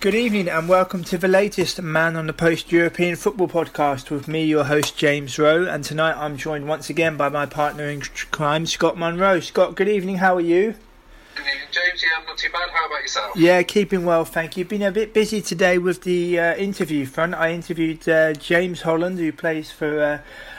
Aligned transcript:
Good 0.00 0.14
evening 0.14 0.48
and 0.48 0.68
welcome 0.68 1.02
to 1.02 1.18
the 1.18 1.26
latest 1.26 1.82
Man 1.82 2.14
on 2.14 2.28
the 2.28 2.32
Post 2.32 2.70
European 2.70 3.16
Football 3.16 3.48
Podcast 3.48 4.10
with 4.10 4.28
me, 4.28 4.44
your 4.44 4.62
host 4.62 4.96
James 4.96 5.36
Rowe. 5.40 5.64
And 5.64 5.82
tonight 5.82 6.14
I'm 6.16 6.36
joined 6.36 6.68
once 6.68 6.88
again 6.88 7.16
by 7.16 7.28
my 7.28 7.46
partner 7.46 7.88
in 7.88 8.02
crime, 8.30 8.64
Scott 8.66 8.96
Munro. 8.96 9.40
Scott, 9.40 9.74
good 9.74 9.88
evening. 9.88 10.18
How 10.18 10.36
are 10.36 10.40
you? 10.40 10.76
Good 11.34 11.46
evening, 11.46 11.68
James. 11.72 12.00
Yeah, 12.00 12.10
I'm 12.16 12.26
not 12.26 12.38
too 12.38 12.48
bad. 12.52 12.68
How 12.72 12.86
about 12.86 13.02
yourself? 13.02 13.36
Yeah, 13.36 13.60
keeping 13.64 14.04
well, 14.04 14.24
thank 14.24 14.56
you. 14.56 14.64
Been 14.64 14.82
a 14.82 14.92
bit 14.92 15.12
busy 15.12 15.42
today 15.42 15.78
with 15.78 16.02
the 16.02 16.38
uh, 16.38 16.54
interview 16.54 17.04
front. 17.04 17.34
I 17.34 17.50
interviewed 17.50 18.08
uh, 18.08 18.34
James 18.34 18.82
Holland, 18.82 19.18
who 19.18 19.32
plays 19.32 19.72
for 19.72 20.00
uh, 20.00 20.18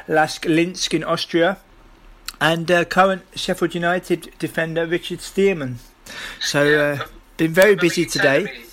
LASK 0.10 0.50
Linz 0.50 0.86
in 0.90 1.06
Austria, 1.06 1.60
and 2.42 2.70
uh, 2.70 2.84
current 2.84 3.22
Sheffield 3.36 3.74
United 3.74 4.34
defender 4.38 4.86
Richard 4.86 5.20
Stearman. 5.20 5.76
So, 6.42 6.78
uh, 6.78 7.06
been 7.38 7.54
very 7.54 7.76
busy 7.76 8.06
today. 8.06 8.66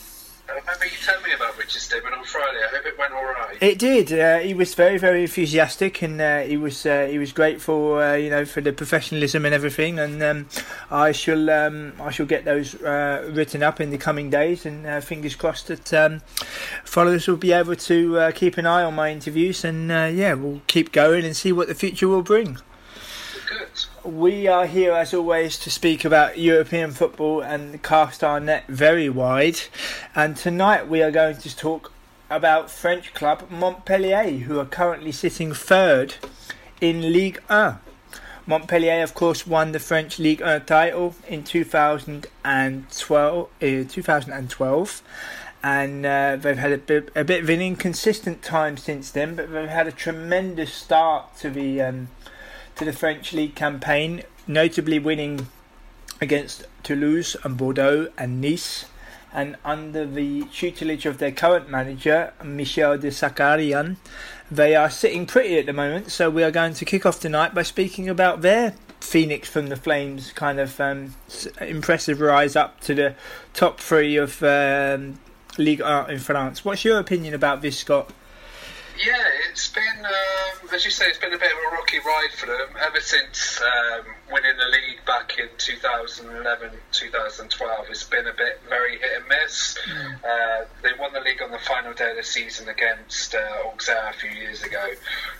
Remember 0.56 0.86
you 0.86 0.92
telling 1.04 1.22
me 1.22 1.32
about 1.34 1.58
Richard 1.58 1.82
Stearman 1.82 2.16
on 2.16 2.24
Friday. 2.24 2.58
I 2.64 2.74
hope 2.74 2.86
it 2.86 2.98
went 2.98 3.12
all 3.12 3.24
right. 3.24 3.58
It 3.60 3.78
did. 3.78 4.10
Uh, 4.10 4.38
he 4.38 4.54
was 4.54 4.74
very, 4.74 4.96
very 4.96 5.22
enthusiastic, 5.22 6.00
and 6.00 6.18
uh, 6.18 6.40
he 6.40 6.56
was 6.56 6.86
uh, 6.86 7.06
he 7.10 7.18
was 7.18 7.32
grateful, 7.32 7.98
uh, 7.98 8.14
you 8.14 8.30
know, 8.30 8.46
for 8.46 8.62
the 8.62 8.72
professionalism 8.72 9.44
and 9.44 9.54
everything. 9.54 9.98
And 9.98 10.22
um, 10.22 10.48
I 10.90 11.12
shall 11.12 11.50
um, 11.50 11.92
I 12.00 12.10
shall 12.10 12.24
get 12.24 12.46
those 12.46 12.74
uh, 12.76 13.30
written 13.34 13.62
up 13.62 13.82
in 13.82 13.90
the 13.90 13.98
coming 13.98 14.30
days, 14.30 14.64
and 14.64 14.86
uh, 14.86 15.02
fingers 15.02 15.36
crossed 15.36 15.66
that 15.66 15.92
um, 15.92 16.20
followers 16.84 17.28
will 17.28 17.36
be 17.36 17.52
able 17.52 17.76
to 17.76 18.32
keep 18.34 18.56
an 18.56 18.64
eye 18.64 18.82
on 18.82 18.94
my 18.94 19.12
interviews, 19.12 19.62
and 19.62 19.90
yeah, 19.90 20.32
we'll 20.32 20.62
keep 20.66 20.90
going 20.90 21.24
and 21.26 21.36
see 21.36 21.52
what 21.52 21.68
the 21.68 21.74
future 21.74 22.08
will 22.08 22.22
bring. 22.22 22.56
We 24.06 24.46
are 24.46 24.66
here, 24.66 24.92
as 24.92 25.12
always, 25.12 25.58
to 25.58 25.68
speak 25.68 26.04
about 26.04 26.38
European 26.38 26.92
football 26.92 27.40
and 27.40 27.82
cast 27.82 28.22
our 28.22 28.38
net 28.38 28.68
very 28.68 29.08
wide. 29.08 29.58
And 30.14 30.36
tonight 30.36 30.86
we 30.86 31.02
are 31.02 31.10
going 31.10 31.38
to 31.38 31.56
talk 31.56 31.90
about 32.30 32.70
French 32.70 33.12
club 33.14 33.50
Montpellier, 33.50 34.44
who 34.44 34.60
are 34.60 34.64
currently 34.64 35.10
sitting 35.10 35.52
third 35.52 36.14
in 36.80 37.12
Ligue 37.12 37.40
1. 37.48 37.80
Montpellier, 38.46 39.02
of 39.02 39.14
course, 39.14 39.44
won 39.44 39.72
the 39.72 39.80
French 39.80 40.20
Ligue 40.20 40.40
1 40.40 40.66
title 40.66 41.16
in 41.26 41.42
2012. 41.42 43.48
Uh, 43.60 43.60
2012 43.60 45.02
and 45.64 46.06
uh, 46.06 46.36
they've 46.36 46.58
had 46.58 46.70
a 46.70 46.78
bit, 46.78 47.10
a 47.16 47.24
bit 47.24 47.42
of 47.42 47.48
an 47.48 47.60
inconsistent 47.60 48.40
time 48.40 48.76
since 48.76 49.10
then, 49.10 49.34
but 49.34 49.50
they've 49.50 49.68
had 49.68 49.88
a 49.88 49.92
tremendous 49.92 50.72
start 50.72 51.36
to 51.38 51.50
the 51.50 51.82
um, 51.82 52.06
to 52.76 52.84
the 52.84 52.92
French 52.92 53.32
league 53.32 53.54
campaign, 53.54 54.22
notably 54.46 54.98
winning 54.98 55.48
against 56.20 56.64
Toulouse 56.82 57.36
and 57.42 57.56
Bordeaux 57.56 58.08
and 58.16 58.40
Nice. 58.40 58.86
And 59.32 59.56
under 59.64 60.06
the 60.06 60.44
tutelage 60.44 61.04
of 61.04 61.18
their 61.18 61.32
current 61.32 61.68
manager, 61.68 62.32
Michel 62.42 62.96
Der 62.96 63.08
Zakarian, 63.08 63.96
they 64.50 64.74
are 64.74 64.88
sitting 64.88 65.26
pretty 65.26 65.58
at 65.58 65.66
the 65.66 65.72
moment. 65.72 66.10
So 66.10 66.30
we 66.30 66.42
are 66.42 66.50
going 66.50 66.74
to 66.74 66.84
kick 66.84 67.04
off 67.04 67.20
tonight 67.20 67.54
by 67.54 67.62
speaking 67.62 68.08
about 68.08 68.40
their 68.40 68.74
Phoenix 69.00 69.48
from 69.48 69.66
the 69.66 69.76
Flames 69.76 70.32
kind 70.32 70.58
of 70.58 70.80
um, 70.80 71.14
impressive 71.60 72.20
rise 72.20 72.56
up 72.56 72.80
to 72.80 72.94
the 72.94 73.14
top 73.52 73.80
three 73.80 74.16
of 74.16 74.42
um, 74.42 75.18
Ligue 75.58 75.80
1 75.82 76.10
in 76.10 76.18
France. 76.18 76.64
What's 76.64 76.84
your 76.84 76.98
opinion 76.98 77.34
about 77.34 77.60
this, 77.62 77.78
Scott? 77.78 78.12
Yeah, 78.96 79.22
it's 79.50 79.68
been, 79.68 80.04
um, 80.04 80.68
as 80.72 80.84
you 80.84 80.90
say, 80.90 81.06
it's 81.06 81.18
been 81.18 81.34
a 81.34 81.38
bit 81.38 81.52
of 81.52 81.58
a 81.58 81.76
rocky 81.76 81.98
ride 81.98 82.32
for 82.34 82.46
them 82.46 82.68
ever 82.80 83.00
since 83.00 83.60
um, 83.60 84.06
winning 84.32 84.56
the 84.56 84.70
league 84.72 85.04
back 85.06 85.38
in 85.38 85.48
2011, 85.58 86.70
2012. 86.92 87.86
It's 87.90 88.04
been 88.04 88.26
a 88.26 88.32
bit 88.32 88.60
very 88.68 88.98
hit 88.98 89.10
and 89.16 89.28
miss. 89.28 89.76
Uh, 90.24 90.64
they 90.82 90.90
won 90.98 91.12
the 91.12 91.20
league 91.20 91.42
on 91.42 91.50
the 91.50 91.58
final 91.58 91.92
day 91.92 92.10
of 92.10 92.16
the 92.16 92.22
season 92.22 92.68
against 92.68 93.34
uh, 93.34 93.68
Auxerre 93.68 94.10
a 94.10 94.12
few 94.14 94.30
years 94.30 94.62
ago, 94.62 94.88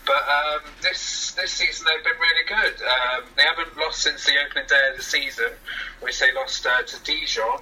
but 0.05 0.21
um, 0.29 0.61
this 0.83 1.31
this 1.31 1.51
season 1.51 1.85
they've 1.87 2.03
been 2.03 2.19
really 2.21 2.45
good. 2.47 2.81
Um, 2.85 3.23
they 3.35 3.43
haven't 3.43 3.75
lost 3.77 4.01
since 4.03 4.23
the 4.25 4.33
opening 4.45 4.67
day 4.67 4.89
of 4.91 4.97
the 4.97 5.03
season, 5.03 5.49
which 6.01 6.19
they 6.19 6.31
lost 6.33 6.65
uh, 6.65 6.83
to 6.83 7.03
Dijon. 7.03 7.59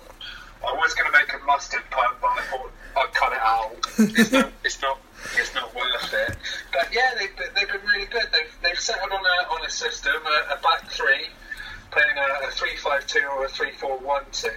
I 0.66 0.74
was 0.74 0.94
going 0.94 1.12
to 1.12 1.18
make 1.18 1.32
a 1.34 1.46
mustard 1.46 1.84
pun, 1.90 2.16
but 2.22 2.32
I 2.32 2.42
thought 2.42 2.72
I'd 2.98 3.14
cut 3.14 3.34
it 3.34 3.40
out. 3.40 3.76
It's 4.18 4.32
not. 4.32 4.52
It's 4.64 4.82
not. 4.82 5.00
It's 5.38 5.54
not 5.54 5.74
worth 5.76 6.14
it. 6.14 6.38
But 6.72 6.94
yeah, 6.94 7.12
they've, 7.18 7.54
they've 7.56 7.68
been 7.68 7.88
really 7.88 8.06
good. 8.06 8.28
They've, 8.32 8.58
they've 8.64 8.80
settled 8.80 9.12
on 9.12 9.24
a 9.24 9.54
on 9.54 9.66
a 9.66 9.70
system, 9.70 10.14
a, 10.16 10.54
a 10.54 10.62
back 10.62 10.90
three, 10.92 11.28
playing 11.92 12.18
a, 12.18 12.48
a 12.48 12.52
three 12.52 12.76
five 12.78 13.06
two 13.08 13.26
or 13.36 13.46
a 13.46 13.50
three 13.50 13.72
four 13.72 13.98
one 14.00 14.24
two, 14.32 14.50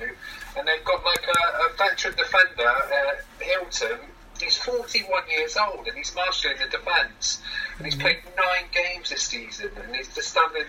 and 0.57 0.67
they've 0.67 0.85
got 0.85 1.05
like 1.05 1.25
a, 1.27 1.41
a 1.65 1.77
veteran 1.77 2.15
defender, 2.17 2.69
uh, 2.69 3.15
Hilton. 3.41 3.99
He's 4.41 4.57
41 4.57 5.25
years 5.29 5.57
old 5.57 5.85
and 5.89 5.97
he's 5.97 6.15
marshalling 6.15 6.59
the 6.59 6.71
defence. 6.71 7.43
And 7.77 7.87
he's 7.87 7.97
played 7.97 8.19
nine 8.37 8.71
games 8.71 9.11
this 9.11 9.23
season, 9.23 9.71
and 9.83 9.97
he's 9.97 10.15
just 10.15 10.29
standing 10.29 10.63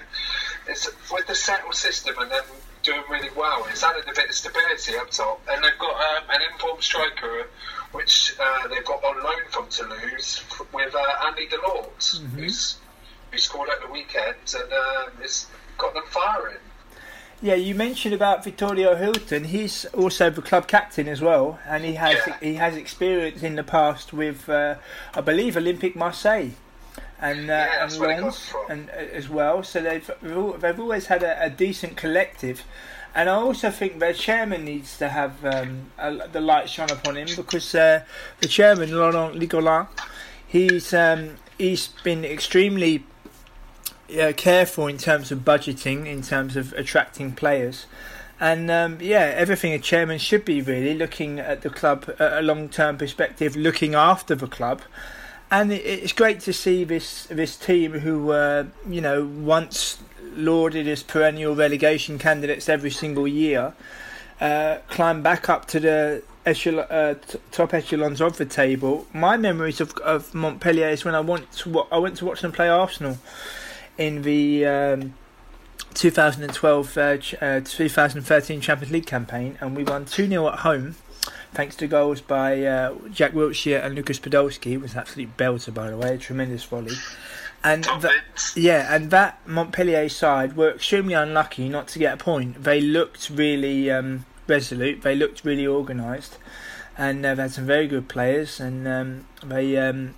it's, 0.67 0.89
with 1.11 1.27
the 1.27 1.35
settled 1.35 1.75
system 1.75 2.15
and 2.17 2.31
then 2.31 2.41
doing 2.83 3.03
really 3.09 3.29
well. 3.35 3.65
It's 3.69 3.83
added 3.83 4.03
a 4.09 4.13
bit 4.13 4.29
of 4.29 4.35
stability 4.35 4.95
up 4.97 5.11
top, 5.11 5.41
and 5.49 5.63
they've 5.63 5.77
got 5.77 5.93
um, 5.93 6.23
an 6.29 6.41
informed 6.51 6.83
striker, 6.83 7.47
which 7.91 8.35
uh, 8.39 8.67
they've 8.67 8.85
got 8.85 9.03
on 9.03 9.23
loan 9.23 9.41
from 9.51 9.67
Toulouse 9.69 10.43
with 10.73 10.93
uh, 10.95 11.25
Andy 11.27 11.47
Delort, 11.47 12.19
who's 12.35 12.77
who 13.31 13.37
scored 13.37 13.69
at 13.69 13.81
the 13.85 13.91
weekend 13.91 14.35
and 14.55 14.73
um, 14.73 15.11
has 15.21 15.47
got 15.77 15.93
them 15.93 16.03
firing. 16.09 16.57
Yeah, 17.41 17.53
you 17.55 17.73
mentioned 17.73 18.13
about 18.13 18.43
Vitorino 18.43 18.97
Hilton. 18.97 19.45
He's 19.45 19.85
also 19.85 20.29
the 20.29 20.41
club 20.41 20.67
captain 20.67 21.07
as 21.07 21.21
well, 21.21 21.57
and 21.65 21.85
he 21.85 21.93
has 21.93 22.17
Yeah. 22.27 22.37
he 22.41 22.55
has 22.55 22.75
experience 22.75 23.43
in 23.43 23.55
the 23.55 23.63
past 23.63 24.11
with, 24.11 24.49
uh, 24.49 24.75
I 25.13 25.21
believe, 25.21 25.55
Olympique 25.55 25.95
Marseille, 25.95 26.51
and 27.21 27.49
uh, 27.49 27.53
Yeah, 27.53 27.83
and 27.85 27.97
Lens, 27.99 28.53
and 28.69 28.89
uh, 28.89 28.93
as 28.93 29.29
well. 29.29 29.63
So 29.63 29.81
they've 29.81 30.09
they've 30.21 30.59
they've 30.61 30.79
always 30.79 31.05
had 31.05 31.23
a, 31.23 31.45
a 31.45 31.49
decent 31.49 31.95
collective, 31.95 32.63
and 33.15 33.29
I 33.29 33.33
also 33.33 33.71
think 33.71 33.99
their 33.99 34.13
chairman 34.13 34.65
needs 34.65 34.97
to 34.99 35.09
have 35.09 35.43
um, 35.43 35.91
a, 35.97 36.27
the 36.27 36.41
light 36.41 36.69
shone 36.69 36.91
upon 36.91 37.17
him 37.17 37.27
because 37.35 37.73
uh, 37.73 38.03
the 38.39 38.47
chairman 38.47 38.95
Laurent 38.95 39.35
Nicollin, 39.35 39.87
he's 40.47 40.93
um, 40.93 41.37
he's 41.57 41.87
been 42.03 42.23
extremely 42.23 43.03
uh, 44.19 44.33
careful 44.35 44.87
in 44.87 44.97
terms 44.97 45.31
of 45.31 45.39
budgeting, 45.39 46.05
in 46.05 46.21
terms 46.21 46.55
of 46.55 46.73
attracting 46.73 47.33
players. 47.33 47.85
And 48.39 48.71
um, 48.71 48.99
yeah, 49.01 49.33
everything 49.35 49.73
a 49.73 49.79
chairman 49.79 50.17
should 50.17 50.45
be 50.45 50.61
really 50.61 50.93
looking 50.93 51.39
at 51.39 51.61
the 51.61 51.69
club 51.69 52.05
at 52.19 52.33
a 52.33 52.41
long 52.41 52.69
term 52.69 52.97
perspective, 52.97 53.55
looking 53.55 53.95
after 53.95 54.33
the 54.33 54.47
club. 54.47 54.81
And 55.51 55.71
it's 55.71 56.13
great 56.13 56.39
to 56.41 56.53
see 56.53 56.83
this 56.83 57.25
this 57.25 57.57
team 57.57 57.99
who 57.99 58.31
uh, 58.31 58.65
you 58.87 59.01
know 59.01 59.25
once 59.25 59.97
lauded 60.35 60.87
as 60.87 61.03
perennial 61.03 61.55
relegation 61.55 62.17
candidates 62.19 62.69
every 62.69 62.91
single 62.91 63.27
year, 63.27 63.73
uh, 64.41 64.77
climb 64.87 65.21
back 65.21 65.49
up 65.49 65.65
to 65.67 65.79
the 65.79 66.23
echelon, 66.45 66.85
uh, 66.89 67.15
t- 67.15 67.39
top 67.51 67.73
echelons 67.73 68.21
of 68.21 68.37
the 68.37 68.45
table. 68.45 69.07
My 69.13 69.37
memories 69.37 69.81
of, 69.81 69.93
of 69.97 70.33
Montpellier 70.33 70.89
is 70.89 71.03
when 71.05 71.15
I 71.15 71.19
went 71.19 71.51
to 71.53 71.69
wa- 71.69 71.87
I 71.91 71.97
went 71.97 72.17
to 72.17 72.25
watch 72.25 72.41
them 72.41 72.51
play 72.51 72.69
Arsenal 72.69 73.17
in 73.97 74.21
the 74.21 74.65
um, 74.65 75.13
2012 75.93 76.97
uh, 76.97 77.17
ch- 77.17 77.35
uh, 77.41 77.61
2013 77.63 78.61
Champions 78.61 78.91
League 78.91 79.05
campaign, 79.05 79.57
and 79.59 79.75
we 79.75 79.83
won 79.83 80.05
2 80.05 80.27
0 80.27 80.47
at 80.47 80.59
home. 80.59 80.95
Thanks 81.51 81.75
to 81.77 81.87
goals 81.87 82.21
by 82.21 82.63
uh, 82.63 82.95
Jack 83.11 83.33
Wilshere 83.33 83.83
and 83.83 83.95
Lucas 83.95 84.19
Podolski, 84.19 84.73
it 84.73 84.77
was 84.81 84.95
absolute 84.95 85.35
belter 85.35 85.73
by 85.73 85.89
the 85.89 85.97
way, 85.97 86.13
a 86.15 86.17
tremendous 86.17 86.63
volley. 86.63 86.93
And 87.63 87.85
Vince. 87.99 88.55
yeah, 88.55 88.93
and 88.93 89.11
that 89.11 89.45
Montpellier 89.45 90.07
side 90.09 90.55
were 90.55 90.71
extremely 90.71 91.13
unlucky 91.13 91.67
not 91.67 91.87
to 91.89 91.99
get 91.99 92.13
a 92.13 92.17
point. 92.17 92.63
They 92.63 92.79
looked 92.79 93.29
really 93.29 93.91
um, 93.91 94.25
resolute. 94.47 95.01
They 95.01 95.15
looked 95.15 95.43
really 95.43 95.67
organised, 95.67 96.37
and 96.97 97.25
they've 97.25 97.37
had 97.37 97.51
some 97.51 97.65
very 97.65 97.87
good 97.87 98.07
players. 98.07 98.59
And 98.59 98.87
um, 98.87 99.25
they 99.43 99.77
um, 99.77 100.15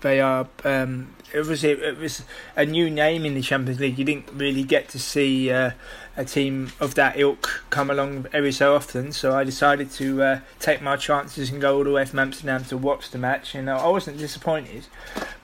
they 0.00 0.20
are 0.20 0.48
um, 0.64 1.15
it 1.32 1.46
was 1.46 1.64
it 1.64 1.98
was 1.98 2.22
a 2.54 2.64
new 2.64 2.88
name 2.90 3.24
in 3.24 3.34
the 3.34 3.42
Champions 3.42 3.80
League. 3.80 3.98
You 3.98 4.04
didn't 4.04 4.30
really 4.32 4.62
get 4.62 4.88
to 4.90 4.98
see 4.98 5.50
uh, 5.50 5.72
a 6.16 6.24
team 6.24 6.72
of 6.80 6.94
that 6.94 7.18
ilk 7.18 7.64
come 7.70 7.90
along 7.90 8.26
every 8.32 8.52
so 8.52 8.74
often. 8.74 9.12
So 9.12 9.36
I 9.36 9.44
decided 9.44 9.90
to 9.92 10.22
uh, 10.22 10.40
take 10.60 10.80
my 10.80 10.96
chances 10.96 11.50
and 11.50 11.60
go 11.60 11.76
all 11.76 11.84
the 11.84 11.92
way 11.92 12.04
from 12.04 12.18
Amsterdam 12.20 12.64
to 12.64 12.76
watch 12.76 13.10
the 13.10 13.18
match, 13.18 13.54
and 13.54 13.68
I 13.68 13.88
wasn't 13.88 14.18
disappointed. 14.18 14.86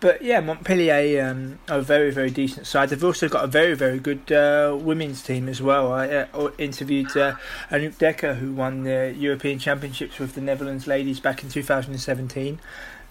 But 0.01 0.23
yeah, 0.23 0.41
Montpellier 0.41 1.25
um, 1.25 1.59
are 1.69 1.79
a 1.79 1.83
very 1.83 2.11
very 2.11 2.31
decent 2.31 2.67
side. 2.67 2.89
They've 2.89 3.05
also 3.05 3.29
got 3.29 3.45
a 3.45 3.49
very 3.49 3.75
very 3.75 3.99
good 3.99 4.31
uh, 4.33 4.77
women's 4.81 5.23
team 5.23 5.49
as 5.49 5.61
well. 5.61 5.93
I 5.93 6.09
uh, 6.09 6.51
interviewed 6.59 7.17
uh, 7.17 7.37
Anouk 7.71 7.97
Dekker, 7.97 8.37
who 8.37 8.53
won 8.53 8.85
the 8.85 9.15
European 9.17 9.59
Championships 9.59 10.19
with 10.19 10.35
the 10.35 10.41
Netherlands 10.41 10.87
ladies 10.87 11.21
back 11.21 11.43
in 11.43 11.51
2017. 11.51 12.61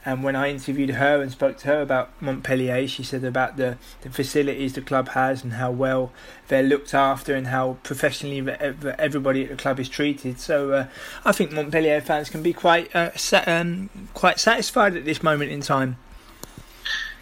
And 0.04 0.24
when 0.24 0.36
I 0.36 0.50
interviewed 0.50 0.90
her 0.92 1.22
and 1.22 1.32
spoke 1.32 1.58
to 1.60 1.68
her 1.68 1.82
about 1.82 2.10
Montpellier, 2.20 2.88
she 2.88 3.04
said 3.04 3.24
about 3.24 3.58
the, 3.58 3.78
the 4.02 4.10
facilities 4.10 4.74
the 4.74 4.82
club 4.82 5.10
has 5.10 5.44
and 5.44 5.54
how 5.54 5.70
well 5.70 6.12
they're 6.48 6.64
looked 6.64 6.96
after 6.96 7.36
and 7.36 7.48
how 7.48 7.78
professionally 7.84 8.40
ev- 8.40 8.86
everybody 8.98 9.44
at 9.44 9.50
the 9.50 9.56
club 9.56 9.80
is 9.80 9.88
treated. 9.88 10.40
So 10.40 10.72
uh, 10.72 10.88
I 11.24 11.32
think 11.32 11.52
Montpellier 11.52 12.02
fans 12.02 12.32
can 12.32 12.42
be 12.42 12.52
quite 12.52 12.96
uh, 12.96 13.16
sa- 13.16 13.44
um, 13.46 13.92
quite 14.16 14.40
satisfied 14.40 14.96
at 14.96 15.06
this 15.06 15.22
moment 15.22 15.52
in 15.52 15.62
time. 15.62 15.98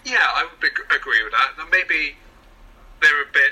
Yeah, 0.06 0.18
I 0.22 0.46
would 0.46 0.64
ag- 0.70 0.96
agree 1.02 1.22
with 1.22 1.34
that. 1.34 1.52
And 1.60 1.70
maybe 1.70 2.16
they're 3.02 3.24
a 3.24 3.32
bit. 3.34 3.52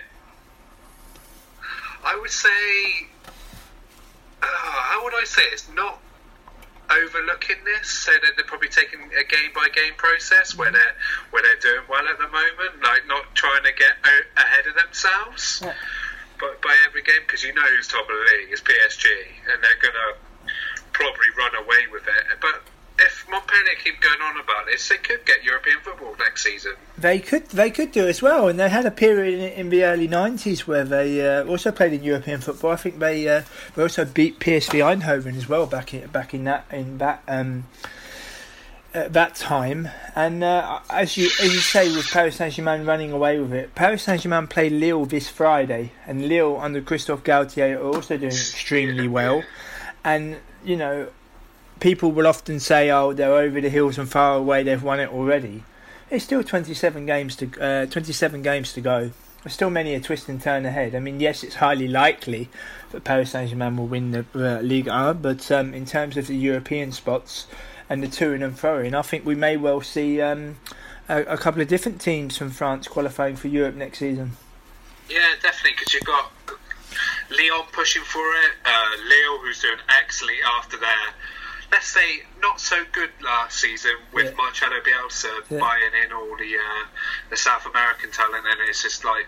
I 2.05 2.17
would 2.17 2.31
say. 2.31 3.07
Uh, 4.41 4.45
how 4.45 5.03
would 5.03 5.13
I 5.15 5.25
say 5.25 5.41
it? 5.41 5.53
It's 5.53 5.69
not 5.69 5.99
overlooking 6.91 7.57
this, 7.65 7.89
so 7.89 8.11
that 8.11 8.35
they're 8.35 8.45
probably 8.45 8.69
taking 8.69 8.99
a 9.19 9.23
game 9.23 9.51
by 9.53 9.67
game 9.73 9.93
process 9.97 10.55
where 10.55 10.71
they're 10.71 10.95
where 11.31 11.43
they're 11.43 11.59
doing 11.59 11.85
well 11.89 12.07
at 12.07 12.17
the 12.17 12.27
moment, 12.27 12.81
like 12.83 13.07
not 13.07 13.33
trying 13.35 13.63
to 13.63 13.73
get 13.73 13.93
o- 14.05 14.41
ahead 14.41 14.67
of 14.67 14.75
themselves. 14.75 15.61
Yeah. 15.63 15.73
But 16.39 16.61
by 16.61 16.75
every 16.87 17.01
game, 17.01 17.21
because 17.25 17.43
you 17.43 17.53
know 17.53 17.63
who's 17.63 17.87
top 17.87 18.03
of 18.03 18.15
the 18.15 18.37
league 18.37 18.53
is 18.53 18.61
PSG, 18.61 19.05
and 19.51 19.63
they're 19.63 19.81
gonna 19.81 20.53
probably 20.93 21.29
run 21.37 21.55
away 21.55 21.87
with 21.91 22.07
it. 22.07 22.23
But 22.41 22.61
if 22.99 23.25
Montpellier 23.29 23.75
keep 23.83 23.99
going 24.01 24.21
on 24.21 24.39
about 24.39 24.65
this, 24.65 24.87
they 24.89 24.97
could 24.97 25.25
get 25.25 25.43
European 25.43 25.77
football 25.81 26.15
next 26.19 26.43
season. 26.43 26.73
They 26.97 27.19
could 27.19 27.47
they 27.49 27.69
could 27.69 27.91
do 27.91 28.07
as 28.07 28.21
well, 28.21 28.47
and 28.47 28.59
they 28.59 28.69
had 28.69 28.85
a 28.85 28.91
period 28.91 29.35
in, 29.35 29.51
in 29.59 29.69
the 29.69 29.83
early 29.83 30.07
nineties 30.07 30.67
where 30.67 30.83
they 30.83 31.25
uh, 31.25 31.45
also 31.45 31.71
played 31.71 31.93
in 31.93 32.03
European 32.03 32.41
football. 32.41 32.71
I 32.71 32.75
think 32.75 32.99
they 32.99 33.27
uh, 33.27 33.43
they 33.75 33.81
also 33.83 34.05
beat 34.05 34.39
PSV 34.39 35.01
Eindhoven 35.01 35.35
as 35.37 35.47
well 35.47 35.65
back 35.65 35.93
in 35.93 36.07
back 36.07 36.33
in 36.33 36.45
that 36.45 36.65
in 36.71 36.97
that 36.97 37.21
um, 37.27 37.65
at 38.93 39.13
that 39.13 39.35
time. 39.35 39.89
And 40.15 40.43
uh, 40.43 40.79
as 40.89 41.17
you 41.17 41.27
as 41.39 41.53
you 41.53 41.59
say, 41.59 41.95
with 41.95 42.09
Paris 42.09 42.37
Saint 42.37 42.53
Germain 42.53 42.85
running 42.85 43.11
away 43.11 43.39
with 43.39 43.53
it, 43.53 43.75
Paris 43.75 44.03
Saint 44.03 44.21
Germain 44.21 44.47
play 44.47 44.69
Lille 44.69 45.05
this 45.05 45.29
Friday, 45.29 45.91
and 46.07 46.27
Lille 46.27 46.57
under 46.59 46.81
Christophe 46.81 47.23
Galtier 47.23 47.77
are 47.77 47.95
also 47.95 48.17
doing 48.17 48.31
extremely 48.31 49.07
well. 49.07 49.43
And 50.03 50.37
you 50.63 50.77
know, 50.77 51.09
people 51.79 52.11
will 52.11 52.27
often 52.27 52.59
say, 52.59 52.89
"Oh, 52.89 53.13
they're 53.13 53.33
over 53.33 53.61
the 53.61 53.69
hills 53.69 53.97
and 53.97 54.09
far 54.09 54.37
away. 54.37 54.63
They've 54.63 54.81
won 54.81 54.99
it 54.99 55.09
already." 55.09 55.63
It's 56.09 56.23
still 56.23 56.43
27 56.43 57.05
games 57.05 57.35
to 57.37 57.61
uh, 57.61 57.85
27 57.87 58.41
games 58.41 58.73
to 58.73 58.81
go. 58.81 59.11
There's 59.43 59.53
still 59.53 59.69
many 59.69 59.93
a 59.93 59.99
twist 59.99 60.29
and 60.29 60.41
turn 60.41 60.65
ahead. 60.65 60.95
I 60.95 60.99
mean, 60.99 61.19
yes, 61.19 61.43
it's 61.43 61.55
highly 61.55 61.87
likely 61.87 62.49
that 62.91 63.03
Paris 63.03 63.31
Saint 63.31 63.49
Germain 63.49 63.77
will 63.77 63.87
win 63.87 64.11
the 64.11 64.25
uh, 64.35 64.61
Ligue 64.61 64.87
1, 64.87 65.19
but 65.21 65.51
um, 65.51 65.73
in 65.73 65.85
terms 65.85 66.17
of 66.17 66.27
the 66.27 66.35
European 66.35 66.91
spots 66.91 67.47
and 67.89 68.03
the 68.03 68.07
to 68.07 68.33
and 68.33 68.57
fro 68.57 68.79
in, 68.79 68.95
I 68.95 69.01
think 69.01 69.25
we 69.25 69.35
may 69.35 69.55
well 69.55 69.81
see 69.81 70.21
um, 70.21 70.57
a, 71.07 71.21
a 71.23 71.37
couple 71.37 71.61
of 71.61 71.67
different 71.67 72.01
teams 72.01 72.37
from 72.37 72.49
France 72.49 72.87
qualifying 72.87 73.35
for 73.35 73.47
Europe 73.47 73.75
next 73.75 73.99
season. 73.99 74.33
Yeah, 75.09 75.35
definitely, 75.41 75.71
because 75.77 75.93
you've 75.93 76.03
got 76.03 76.31
Lyon 77.29 77.65
pushing 77.71 78.03
for 78.03 78.19
it, 78.19 78.51
uh, 78.65 78.89
Lille, 79.07 79.39
who's 79.39 79.61
doing 79.61 79.77
excellently 79.89 80.39
after 80.57 80.77
their, 80.77 81.13
let's 81.71 81.87
say, 81.87 82.21
not 82.41 82.59
so 82.59 82.83
good 82.93 83.09
last 83.23 83.59
season 83.59 83.91
with 84.13 84.25
Yeah. 84.27 84.31
Marcelo 84.35 84.79
Bielsa 84.81 85.43
Yeah. 85.49 85.59
buying 85.59 85.93
in 86.05 86.11
all 86.13 86.35
the 86.37 86.55
uh, 86.57 86.85
the 87.29 87.37
South 87.37 87.65
American 87.65 88.11
talent, 88.11 88.45
and 88.47 88.69
it's 88.69 88.81
just 88.81 89.03
like 89.03 89.27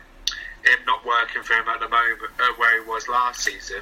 him 0.64 0.80
not 0.86 1.06
working 1.06 1.44
for 1.44 1.54
him 1.54 1.68
at 1.70 1.80
the 1.80 1.90
moment 1.90 2.22
uh, 2.40 2.48
where 2.58 2.82
he 2.82 2.88
was 2.88 3.08
last 3.08 3.42
season. 3.42 3.82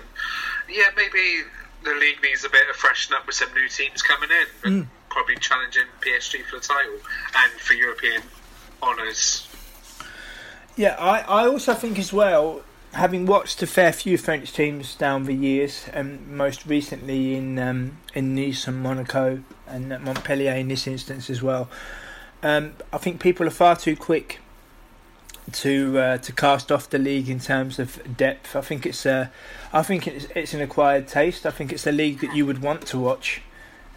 Yeah, 0.69 0.89
maybe 0.95 1.43
the 1.83 1.93
league 1.95 2.21
needs 2.23 2.43
a 2.43 2.49
bit 2.49 2.69
of 2.69 2.75
freshen 2.75 3.13
up 3.15 3.25
with 3.25 3.35
some 3.35 3.53
new 3.53 3.67
teams 3.69 4.01
coming 4.01 4.29
in, 4.31 4.47
and 4.71 4.87
probably 5.09 5.35
challenging 5.37 5.85
PSG 6.01 6.43
for 6.45 6.57
the 6.57 6.61
title 6.65 6.99
and 7.35 7.51
for 7.53 7.73
European 7.73 8.21
honours. 8.83 9.47
Yeah, 10.75 10.95
I, 10.99 11.21
I 11.21 11.47
also 11.47 11.73
think 11.73 11.97
as 11.97 12.13
well, 12.13 12.61
having 12.93 13.25
watched 13.25 13.61
a 13.61 13.67
fair 13.67 13.91
few 13.91 14.17
French 14.17 14.51
teams 14.53 14.95
down 14.95 15.25
the 15.25 15.33
years, 15.33 15.85
and 15.93 16.27
most 16.27 16.65
recently 16.65 17.35
in 17.35 17.59
um, 17.59 17.97
in 18.13 18.35
Nice 18.35 18.67
and 18.67 18.81
Monaco 18.81 19.43
and 19.67 19.89
Montpellier 19.89 20.53
in 20.53 20.67
this 20.67 20.87
instance 20.87 21.29
as 21.29 21.41
well, 21.41 21.69
um, 22.43 22.73
I 22.91 22.97
think 22.97 23.21
people 23.21 23.47
are 23.47 23.51
far 23.51 23.75
too 23.75 23.95
quick 23.95 24.39
to 25.51 25.97
uh, 25.97 26.17
to 26.17 26.31
cast 26.31 26.71
off 26.71 26.89
the 26.89 26.99
league 26.99 27.29
in 27.29 27.39
terms 27.39 27.79
of 27.79 28.17
depth. 28.17 28.55
I 28.55 28.61
think 28.61 28.85
it's 28.85 29.05
a, 29.05 29.31
I 29.71 29.83
think 29.83 30.07
it's, 30.07 30.27
it's 30.35 30.53
an 30.53 30.61
acquired 30.61 31.07
taste. 31.07 31.45
I 31.45 31.51
think 31.51 31.71
it's 31.71 31.87
a 31.87 31.91
league 31.91 32.19
that 32.21 32.35
you 32.35 32.45
would 32.45 32.61
want 32.61 32.85
to 32.87 32.99
watch, 32.99 33.41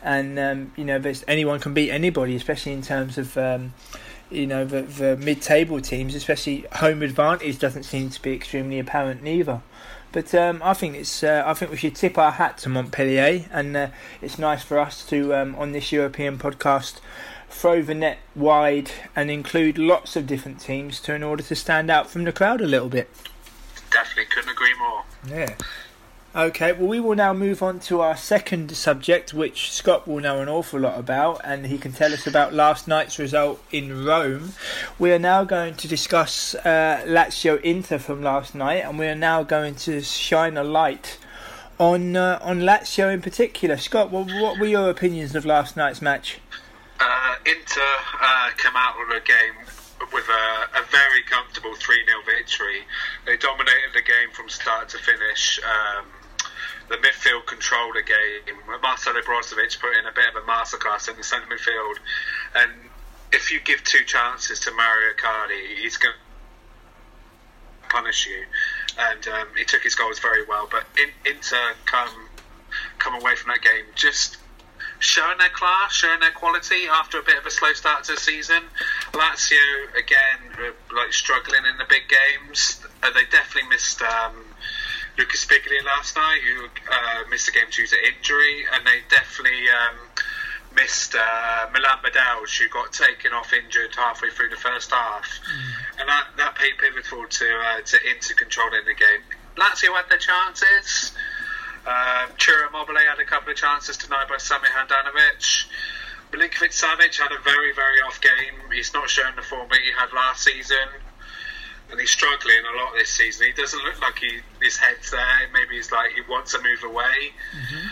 and 0.02 0.38
um, 0.38 0.72
you 0.76 0.84
know, 0.84 1.00
anyone 1.26 1.60
can 1.60 1.75
beat 1.75 1.90
anybody, 1.90 2.37
especially 2.37 2.72
in 2.72 2.82
terms 2.82 3.19
of. 3.19 3.37
You 4.30 4.46
know 4.46 4.64
the, 4.64 4.82
the 4.82 5.16
mid-table 5.16 5.80
teams, 5.80 6.14
especially 6.14 6.66
home 6.74 7.02
advantage, 7.02 7.58
doesn't 7.58 7.82
seem 7.82 8.10
to 8.10 8.22
be 8.22 8.32
extremely 8.32 8.78
apparent 8.78 9.22
neither. 9.22 9.62
But 10.12 10.34
um, 10.34 10.60
I 10.64 10.74
think 10.74 10.96
it's 10.96 11.22
uh, 11.22 11.42
I 11.46 11.54
think 11.54 11.70
we 11.70 11.76
should 11.76 11.94
tip 11.94 12.18
our 12.18 12.32
hat 12.32 12.58
to 12.58 12.68
Montpellier, 12.68 13.46
and 13.52 13.76
uh, 13.76 13.88
it's 14.20 14.38
nice 14.38 14.62
for 14.62 14.78
us 14.78 15.04
to 15.06 15.34
um, 15.34 15.54
on 15.56 15.72
this 15.72 15.92
European 15.92 16.38
podcast 16.38 17.00
throw 17.48 17.82
the 17.82 17.94
net 17.94 18.18
wide 18.34 18.90
and 19.14 19.30
include 19.30 19.76
lots 19.76 20.16
of 20.16 20.26
different 20.26 20.60
teams 20.60 21.00
to 21.00 21.14
in 21.14 21.22
order 21.22 21.42
to 21.42 21.54
stand 21.54 21.90
out 21.90 22.08
from 22.08 22.24
the 22.24 22.32
crowd 22.32 22.60
a 22.60 22.66
little 22.66 22.88
bit. 22.88 23.10
Definitely 23.90 24.26
couldn't 24.26 24.50
agree 24.50 24.75
more. 24.78 25.02
Yeah. 25.26 25.56
Okay, 26.32 26.70
well, 26.70 26.87
we 26.87 27.00
will 27.00 27.16
now 27.16 27.32
move 27.32 27.60
on 27.60 27.80
to 27.80 28.02
our 28.02 28.16
second 28.16 28.76
subject, 28.76 29.34
which 29.34 29.72
Scott 29.72 30.06
will 30.06 30.20
know 30.20 30.40
an 30.40 30.49
awful 30.49 30.78
lot 30.78 30.96
about, 30.96 31.40
and 31.42 31.66
he 31.66 31.76
can 31.76 31.92
tell 31.92 32.12
us 32.12 32.25
about 32.25 32.54
last 32.54 32.87
night's 32.87 33.18
result 33.18 33.60
in 33.72 34.04
Rome. 34.04 34.52
We 34.96 35.10
are 35.10 35.18
now 35.18 35.42
going 35.42 35.75
to 35.75 35.88
discuss 35.88 36.54
uh, 36.54 37.02
Lazio 37.04 37.60
Inter 37.62 37.99
from 37.99 38.22
last 38.22 38.54
night, 38.54 38.84
and 38.84 38.96
we 38.96 39.08
are 39.08 39.16
now 39.16 39.42
going 39.42 39.75
to 39.87 40.02
shine 40.02 40.56
a 40.56 40.62
light 40.62 41.18
on 41.80 42.14
uh, 42.14 42.38
on 42.42 42.60
Lazio 42.60 43.12
in 43.12 43.20
particular. 43.20 43.76
Scott, 43.76 44.12
what, 44.12 44.26
what 44.26 44.60
were 44.60 44.66
your 44.66 44.88
opinions 44.88 45.34
of 45.34 45.44
last 45.44 45.76
night's 45.76 46.00
match? 46.00 46.38
Uh, 47.00 47.34
Inter 47.44 47.80
uh, 48.22 48.50
come 48.56 48.76
out 48.76 48.94
of 49.02 49.08
the 49.08 49.20
game 49.26 49.66
with 50.12 50.28
a, 50.28 50.78
a 50.78 50.84
very 50.92 51.22
comfortable 51.28 51.75
3 51.75 52.04
0 52.06 52.18
victory. 52.25 52.82
They 53.26 53.37
dominated 53.37 53.90
the 53.94 54.02
game 54.02 54.30
from 54.32 54.49
start 54.49 54.88
to 54.90 54.99
finish. 54.99 55.58
Um, 55.64 56.06
the 56.90 56.97
midfield 56.97 57.47
controlled 57.47 57.94
the 57.94 58.02
game. 58.02 58.56
Marcelo 58.82 59.20
Brozovic 59.23 59.80
put 59.80 59.97
in 59.97 60.06
a 60.06 60.12
bit 60.12 60.26
of 60.35 60.42
a 60.42 60.47
masterclass 60.47 61.09
in 61.09 61.16
the 61.16 61.23
centre 61.23 61.47
midfield. 61.47 61.94
And 62.56 62.73
if 63.32 63.52
you 63.52 63.61
give 63.61 63.85
two 63.85 64.04
chances 64.04 64.59
to 64.61 64.73
Mauro 64.73 65.14
Icardi, 65.14 65.76
he's 65.80 65.97
going 65.97 66.14
to 66.14 67.88
punish 67.88 68.26
you. 68.26 68.44
And 68.99 69.26
um, 69.28 69.49
he 69.56 69.64
took 69.64 69.82
his 69.82 69.94
goals 69.94 70.18
very 70.18 70.44
well. 70.44 70.68
But 70.68 70.85
in, 70.99 71.11
Inter 71.32 71.75
come 71.87 72.28
come 72.99 73.14
away 73.14 73.37
from 73.37 73.52
that 73.52 73.62
game 73.62 73.85
just 73.94 74.37
showing 74.99 75.38
their 75.38 75.49
class, 75.50 75.92
showing 75.92 76.20
their 76.20 76.32
quality 76.32 76.87
after 76.90 77.18
a 77.18 77.23
bit 77.23 77.38
of 77.38 77.47
a 77.47 77.50
slow 77.50 77.73
start 77.73 78.02
to 78.04 78.12
the 78.14 78.20
season. 78.20 78.62
Lazio 79.12 79.59
again, 79.97 80.73
like 80.94 81.12
struggling 81.12 81.62
in 81.70 81.78
the 81.78 81.87
big 81.88 82.02
games. 82.09 82.85
Uh, 83.02 83.11
they 83.12 83.25
definitely 83.30 83.68
missed 83.70 84.02
um, 84.02 84.44
Lucas 85.20 85.44
Spiglia 85.44 85.84
last 85.84 86.16
night, 86.16 86.40
who 86.40 86.64
uh, 86.64 87.28
missed 87.28 87.44
the 87.44 87.52
game 87.52 87.68
due 87.70 87.86
to 87.86 87.96
injury, 88.08 88.64
and 88.72 88.86
they 88.86 89.04
definitely 89.10 89.68
um, 89.68 89.96
missed 90.74 91.14
uh, 91.14 91.68
Milan 91.74 91.98
Badelj, 92.02 92.48
who 92.56 92.68
got 92.70 92.90
taken 92.90 93.34
off 93.34 93.52
injured 93.52 93.94
halfway 93.94 94.30
through 94.30 94.48
the 94.48 94.56
first 94.56 94.90
half, 94.90 95.28
and 95.98 96.08
that 96.08 96.24
that 96.38 96.54
paid 96.54 96.72
pivotal 96.78 97.26
to 97.28 97.44
uh, 97.44 97.80
to 97.82 97.98
Inter 98.08 98.34
controlling 98.34 98.80
the 98.86 98.94
game. 98.94 99.20
Lazio 99.58 99.94
had 99.94 100.08
their 100.08 100.16
chances. 100.16 101.12
Um, 101.86 102.32
Ciro 102.38 102.68
Immobile 102.68 102.96
had 102.96 103.20
a 103.20 103.24
couple 103.24 103.50
of 103.52 103.56
chances 103.56 103.98
denied 103.98 104.28
by 104.28 104.36
Samir 104.36 104.72
Handanovic. 104.72 105.66
Milinkovic 106.32 106.72
Savic 106.72 107.18
had 107.18 107.32
a 107.32 107.42
very, 107.42 107.74
very 107.74 108.00
off 108.06 108.20
game. 108.22 108.56
He's 108.72 108.94
not 108.94 109.10
shown 109.10 109.36
the 109.36 109.42
form 109.42 109.68
that 109.68 109.80
he 109.80 109.90
had 109.92 110.12
last 110.14 110.44
season. 110.44 110.88
And 111.90 111.99
he's 111.99 112.11
struggling 112.11 112.62
a 112.73 112.76
lot 112.78 112.92
this 112.94 113.11
season. 113.11 113.47
He 113.47 113.52
doesn't 113.52 113.82
look 113.82 114.00
like 114.00 114.18
he 114.18 114.40
his 114.62 114.76
head's 114.76 115.11
there. 115.11 115.49
Maybe 115.52 115.76
he's 115.76 115.90
like 115.90 116.12
he 116.12 116.20
wants 116.28 116.52
to 116.52 116.62
move 116.62 116.82
away. 116.85 117.32
Mm-hmm. 117.56 117.87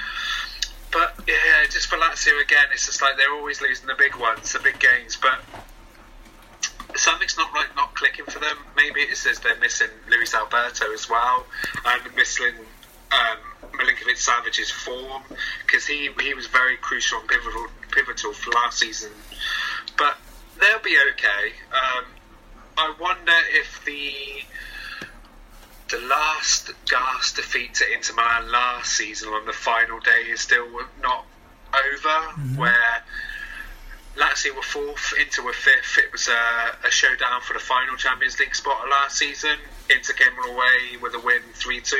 But 0.93 1.21
yeah, 1.27 1.67
just 1.71 1.89
for 1.89 1.97
Lazio 1.97 2.41
again, 2.43 2.67
it's 2.73 2.87
just 2.87 3.03
like 3.03 3.17
they're 3.17 3.33
always 3.33 3.61
losing 3.61 3.87
the 3.87 3.95
big 3.95 4.17
ones, 4.17 4.53
the 4.53 4.61
big 4.61 4.79
games. 4.79 5.19
But 5.21 5.41
something's 6.97 7.37
not 7.37 7.53
right, 7.53 7.69
not 7.77 7.95
clicking 7.95 8.25
for 8.25 8.39
them. 8.39 8.57
Maybe 8.77 9.01
it's 9.01 9.27
as 9.27 9.39
they're 9.41 9.59
missing 9.59 9.89
Luis 10.09 10.35
Alberto 10.35 10.93
as 10.93 11.09
well, 11.09 11.47
and 11.85 12.15
missing 12.17 12.55
um, 13.13 13.71
Milinkovic 13.73 14.17
Savic's 14.17 14.71
form 14.71 15.23
because 15.67 15.87
he 15.87 16.11
he 16.21 16.35
was 16.35 16.47
very 16.47 16.77
crucial 16.77 17.21
and 17.21 17.29
pivotal 17.29 17.67
pivotal 17.91 18.33
for 18.33 18.51
last 18.53 18.79
season. 18.79 19.11
But 19.97 20.17
they'll 20.61 20.83
be 20.83 20.99
okay. 21.13 21.53
Um, 21.73 22.05
I 22.79 22.95
wonder 23.01 23.33
if 23.55 23.85
the 23.85 24.13
the 25.91 25.99
last 26.07 26.71
gas 26.89 27.33
defeat 27.33 27.75
to 27.75 27.93
Inter 27.93 28.15
Milan 28.15 28.53
last 28.53 28.93
season 28.93 29.31
on 29.31 29.47
the 29.47 29.53
final 29.53 29.99
day 30.01 30.31
is 30.31 30.41
still 30.41 30.69
not 31.03 31.25
over, 31.75 32.09
mm-hmm. 32.09 32.57
where 32.57 33.03
Lazio 34.17 34.55
were 34.55 34.63
fourth, 34.63 35.15
Inter 35.19 35.43
were 35.43 35.53
fifth. 35.53 35.99
It 35.99 36.13
was 36.13 36.29
a, 36.29 36.87
a, 36.87 36.91
showdown 36.91 37.41
for 37.41 37.55
the 37.55 37.59
final 37.59 37.97
Champions 37.97 38.39
League 38.39 38.55
spot 38.55 38.89
last 38.89 39.17
season. 39.17 39.57
Inter 39.91 40.13
came 40.13 40.37
away 40.51 41.01
with 41.01 41.15
a 41.15 41.21
win 41.21 41.43
3 41.55 41.81
2, 41.81 41.97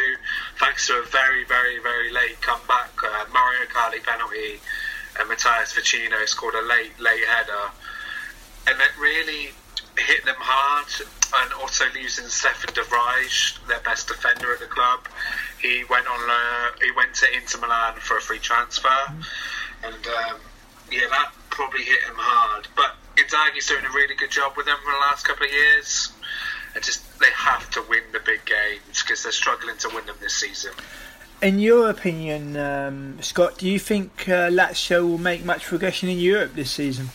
thanks 0.61 0.87
to 0.89 1.01
a 1.01 1.03
very, 1.07 1.45
very, 1.45 1.79
very 1.81 2.13
late 2.13 2.41
comeback. 2.41 2.91
Uh, 3.03 3.25
Mauro 3.33 3.57
Icardi 3.67 4.03
penalty 4.05 4.61
and 5.19 5.29
Matías 5.29 5.75
Vecino 5.75 6.27
scored 6.29 6.55
a 6.55 6.63
late, 6.63 6.99
late 7.01 7.25
header. 7.25 7.73
And 8.67 8.79
that 8.79 8.91
really 9.01 9.51
hit 10.01 10.25
them 10.25 10.39
hard. 10.39 10.89
And 11.35 11.53
also 11.61 11.85
losing 11.95 12.27
Stefan 12.27 12.73
de 12.75 12.81
Vrij, 12.83 13.67
their 13.67 13.81
best 13.81 14.09
defender 14.09 14.53
at 14.53 14.61
the 14.61 14.67
club. 14.67 15.07
He 15.61 15.85
went 15.91 16.07
on. 16.07 16.21
Uh, 16.31 16.71
he 16.81 16.91
went 16.93 17.15
to 17.17 17.27
Inter 17.35 17.61
Milan 17.61 17.97
for 18.01 18.17
a 18.17 18.21
free 18.21 18.39
transfer, 18.39 18.89
and 19.85 19.95
um, 19.95 20.41
yeah, 20.91 21.07
that 21.11 21.33
probably 21.51 21.83
hit 21.83 22.03
him 22.05 22.15
hard. 22.17 22.67
But 22.75 22.95
Inzaghi's 23.17 23.67
doing 23.67 23.85
a 23.85 23.91
really 23.91 24.15
good 24.15 24.31
job 24.31 24.57
with 24.57 24.67
them 24.67 24.79
for 24.83 24.93
the 24.93 24.99
last 24.99 25.27
couple 25.27 25.47
of 25.47 25.53
years. 25.53 26.13
And 26.75 26.85
just 26.85 27.19
they 27.19 27.31
have 27.35 27.69
to 27.71 27.83
win 27.89 28.03
the 28.13 28.21
big 28.21 28.45
games 28.45 29.03
because 29.03 29.23
they're 29.23 29.33
struggling 29.33 29.77
to 29.79 29.91
win 29.95 30.07
them 30.07 30.17
this 30.21 30.35
season. 30.35 30.73
In 31.41 31.59
your 31.59 31.89
opinion, 31.89 32.57
um, 32.57 33.19
Scott, 33.23 33.59
do 33.59 33.69
you 33.69 33.79
think 33.79 34.29
uh, 34.29 34.51
Lazio 34.51 35.09
will 35.09 35.19
make 35.19 35.45
much 35.45 35.65
progression 35.65 36.09
in 36.09 36.19
Europe 36.19 36.55
this 36.55 36.71
season? 36.71 37.11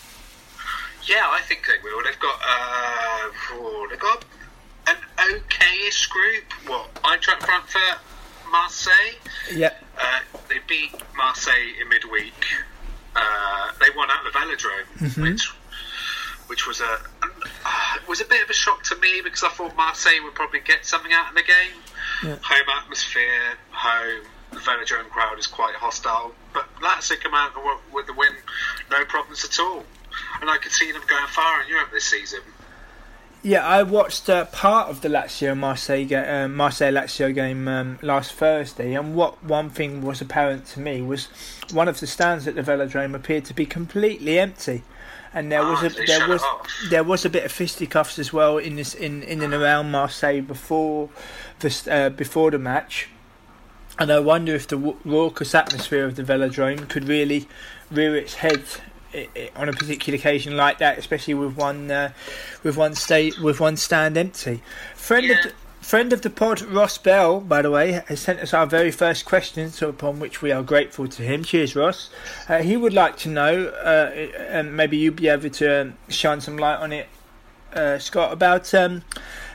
Yeah, 1.06 1.28
I 1.28 1.42
think 1.42 1.68
they 1.68 1.82
will. 1.84 2.04
They've 2.04 2.20
got 2.20 2.40
uh, 2.42 3.32
oh, 3.54 3.88
they've 3.90 4.00
got 4.00 4.26
an 4.88 4.98
okayish 5.18 6.10
group. 6.10 6.44
What 6.68 6.94
Eintracht 7.04 7.44
Frankfurt, 7.44 8.00
Marseille. 8.52 9.16
Yeah. 9.54 9.74
Uh, 9.98 10.20
they 10.50 10.60
beat 10.68 10.92
Marseille 11.16 11.74
in 11.82 11.90
midweek 11.90 12.34
uh, 13.16 13.72
they 13.80 13.90
won 13.96 14.10
at 14.10 14.24
the 14.24 14.38
Velodrome, 14.38 14.86
mm-hmm. 15.00 15.22
which 15.22 15.52
which 16.48 16.68
was 16.68 16.82
a 16.82 17.00
uh, 17.66 17.98
was 18.08 18.22
a 18.22 18.26
bit 18.26 18.44
of 18.44 18.50
a 18.50 18.54
shock 18.54 18.84
to 18.84 18.96
me 18.98 19.22
because 19.24 19.44
I 19.44 19.50
thought 19.50 19.76
Marseille 19.76 20.22
would 20.24 20.36
probably 20.36 20.60
get 20.60 20.86
something 20.86 21.12
out 21.14 21.30
of 21.30 21.36
the 21.36 21.44
game. 21.44 21.78
Yeah. 22.24 22.38
Home 22.42 22.70
atmosphere, 22.82 23.58
home. 23.72 24.26
The 24.52 24.60
Velodrome 24.60 25.10
crowd 25.10 25.40
is 25.40 25.48
quite 25.48 25.74
hostile, 25.74 26.32
but 26.54 26.68
Lazio 26.76 27.20
come 27.20 27.34
out 27.34 27.54
with 27.92 28.06
the 28.06 28.14
win, 28.14 28.34
no 28.92 29.04
problems 29.06 29.44
at 29.44 29.60
all. 29.60 29.84
And 30.42 30.50
I 30.50 30.58
could 30.58 30.72
see 30.72 30.92
them 30.92 31.02
going 31.08 31.28
far 31.28 31.62
in 31.62 31.70
Europe 31.70 31.90
this 31.92 32.06
season. 32.06 32.42
Yeah, 33.46 33.68
I 33.68 33.84
watched 33.84 34.30
uh, 34.30 34.46
part 34.46 34.88
of 34.88 35.02
the 35.02 35.10
Lazio 35.10 35.58
Marseille 35.58 36.08
uh, 36.16 36.48
Marseille 36.48 36.94
Lazio 36.94 37.36
game 37.36 37.68
um, 37.68 38.00
last 38.02 38.32
Thursday, 38.32 38.94
and 38.94 39.16
what 39.16 39.44
one 39.44 39.70
thing 39.70 40.02
was 40.02 40.22
apparent 40.22 40.66
to 40.68 40.80
me 40.80 41.02
was 41.02 41.28
one 41.74 41.90
of 41.90 42.00
the 42.00 42.08
stands 42.08 42.48
at 42.48 42.56
the 42.56 42.62
Velodrome 42.62 43.14
appeared 43.14 43.44
to 43.46 43.54
be 43.54 43.66
completely 43.66 44.40
empty, 44.40 44.84
and 45.34 45.52
there 45.52 45.62
was 45.62 45.84
a 45.84 45.90
there 46.06 46.26
was 46.26 46.42
there 46.90 47.04
was 47.04 47.26
a 47.26 47.30
bit 47.30 47.44
of 47.44 47.52
fisticuffs 47.52 48.18
as 48.18 48.32
well 48.32 48.58
in 48.58 48.78
this 48.78 48.94
in, 48.94 49.24
in 49.24 49.42
and 49.42 49.54
around 49.54 49.92
Marseille 49.92 50.40
before 50.40 51.10
the 51.60 51.92
uh, 51.92 52.10
before 52.12 52.50
the 52.50 52.60
match, 52.60 53.10
and 54.00 54.10
I 54.10 54.20
wonder 54.20 54.56
if 54.56 54.70
the 54.70 54.78
raucous 54.78 55.54
atmosphere 55.54 56.06
of 56.06 56.16
the 56.16 56.24
Velodrome 56.24 56.88
could 56.88 57.10
really 57.10 57.50
rear 57.92 58.16
its 58.16 58.36
head 58.36 58.64
on 59.56 59.70
a 59.70 59.74
particular 59.74 60.18
occasion 60.18 60.58
like 60.58 60.80
that, 60.80 60.98
especially 60.98 61.34
with 61.34 61.56
one 61.56 61.92
uh, 61.92 62.12
with 62.64 62.78
one 62.78 62.96
state 62.96 63.40
with 63.40 63.60
one 63.60 63.78
stand 63.78 64.18
empty. 64.18 64.62
Friend 64.96 65.26
yeah. 65.26 65.36
of 65.36 65.44
the, 65.44 65.54
friend 65.84 66.14
of 66.14 66.22
the 66.22 66.30
pod, 66.30 66.62
Ross 66.62 66.98
Bell, 66.98 67.40
by 67.40 67.62
the 67.62 67.70
way, 67.70 68.04
has 68.08 68.20
sent 68.20 68.40
us 68.40 68.54
our 68.54 68.66
very 68.66 68.92
first 68.92 69.26
question, 69.26 69.70
so 69.70 69.90
upon 69.90 70.20
which 70.20 70.42
we 70.42 70.52
are 70.52 70.64
grateful 70.64 71.08
to 71.08 71.24
him. 71.24 71.44
Cheers, 71.44 71.76
Ross. 71.76 72.10
Uh, 72.48 72.60
he 72.60 72.78
would 72.78 72.94
like 72.94 73.18
to 73.18 73.30
know, 73.30 73.68
uh, 73.68 74.12
and 74.50 74.76
maybe 74.76 74.98
you'd 74.98 75.18
be 75.18 75.28
able 75.28 75.50
to 75.50 75.82
um, 75.82 75.98
shine 76.10 76.42
some 76.42 76.58
light 76.58 76.78
on 76.78 76.92
it, 76.92 77.08
uh, 77.74 78.00
Scott, 78.00 78.32
about 78.32 78.74
um, 78.74 79.04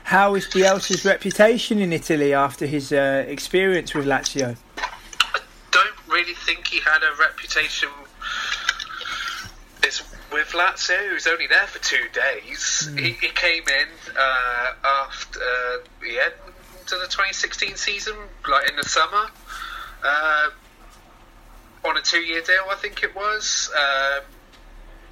how 0.05 0.35
is 0.35 0.45
Bielsa's 0.47 1.03
reputation 1.03 1.79
in 1.79 1.91
Italy 1.91 2.33
after 2.33 2.65
his 2.65 2.91
uh, 2.91 3.25
experience 3.27 3.93
with 3.93 4.05
Lazio. 4.05 4.55
I 4.77 5.39
don't 5.71 6.07
really 6.07 6.33
think 6.33 6.67
he 6.67 6.79
had 6.79 7.01
a 7.03 7.15
reputation 7.19 7.89
with 10.31 10.49
Lazio, 10.49 11.13
was 11.13 11.27
only 11.27 11.47
there 11.47 11.67
for 11.67 11.79
two 11.79 12.07
days. 12.13 12.89
Mm. 12.91 12.99
He, 12.99 13.11
he, 13.11 13.29
came 13.29 13.63
in 13.67 13.87
uh, 14.17 14.73
after 14.83 15.39
uh, 15.39 15.77
the 16.01 16.19
end 16.19 16.33
of 16.47 16.89
the 16.89 17.07
2016 17.07 17.75
season, 17.75 18.15
like 18.47 18.69
in 18.69 18.75
the 18.75 18.83
summer, 18.83 19.29
uh, 20.03 20.49
on 21.85 21.97
a 21.97 22.01
two-year 22.01 22.41
deal, 22.41 22.65
I 22.69 22.75
think 22.75 23.03
it 23.03 23.15
was. 23.15 23.71
Um, 23.75 24.23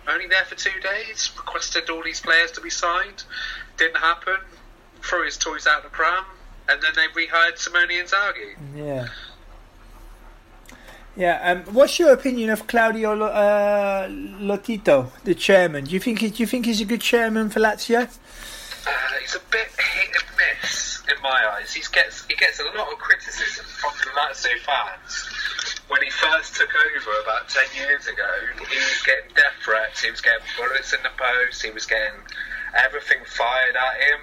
only 0.07 0.27
there 0.27 0.45
for 0.45 0.55
two 0.55 0.79
days. 0.81 1.31
Requested 1.35 1.89
all 1.89 2.03
these 2.03 2.21
players 2.21 2.51
to 2.53 2.61
be 2.61 2.69
signed. 2.69 3.23
Didn't 3.77 3.97
happen. 3.97 4.37
Threw 5.01 5.25
his 5.25 5.37
toys 5.37 5.67
out 5.67 5.83
the 5.83 5.89
pram, 5.89 6.23
and 6.69 6.81
then 6.81 6.91
they 6.95 7.07
rehired 7.07 7.57
Simone 7.57 7.89
Inzaghi. 7.89 8.55
Yeah. 8.75 9.07
Yeah, 11.17 11.41
um, 11.41 11.73
what's 11.73 11.97
your 11.97 12.13
opinion 12.13 12.51
of 12.51 12.67
Claudio 12.67 13.19
uh, 13.19 14.07
Lotito, 14.07 15.09
the 15.23 15.33
chairman? 15.33 15.85
Do 15.85 15.91
you 15.91 15.99
think 15.99 16.19
do 16.19 16.27
you 16.27 16.45
think 16.45 16.67
he's 16.67 16.79
a 16.79 16.85
good 16.85 17.01
chairman 17.01 17.49
for 17.49 17.59
Lazio? 17.59 18.05
Uh, 18.05 18.91
he's 19.19 19.33
a 19.33 19.41
bit 19.49 19.65
hit 19.65 20.13
and 20.13 20.29
miss 20.37 21.01
in 21.09 21.19
my 21.23 21.57
eyes. 21.57 21.73
He 21.73 21.81
gets 21.91 22.23
he 22.27 22.35
gets 22.35 22.59
a 22.59 22.65
lot 22.65 22.93
of 22.93 22.99
criticism 22.99 23.65
from 23.65 23.93
the 23.97 24.11
Lazio 24.13 24.61
fans. 24.61 25.25
When 25.87 26.03
he 26.03 26.11
first 26.11 26.55
took 26.55 26.69
over 26.69 27.11
about 27.23 27.49
ten 27.49 27.65
years 27.75 28.05
ago, 28.05 28.29
he 28.69 28.77
was 28.77 29.01
getting 29.03 29.33
death 29.33 29.57
threats. 29.65 30.03
He 30.03 30.11
was 30.11 30.21
getting 30.21 30.45
bullets 30.55 30.93
in 30.93 31.01
the 31.01 31.09
post. 31.17 31.63
He 31.63 31.71
was 31.71 31.87
getting 31.87 32.13
everything 32.75 33.25
fired 33.25 33.75
at 33.75 33.95
him. 34.05 34.19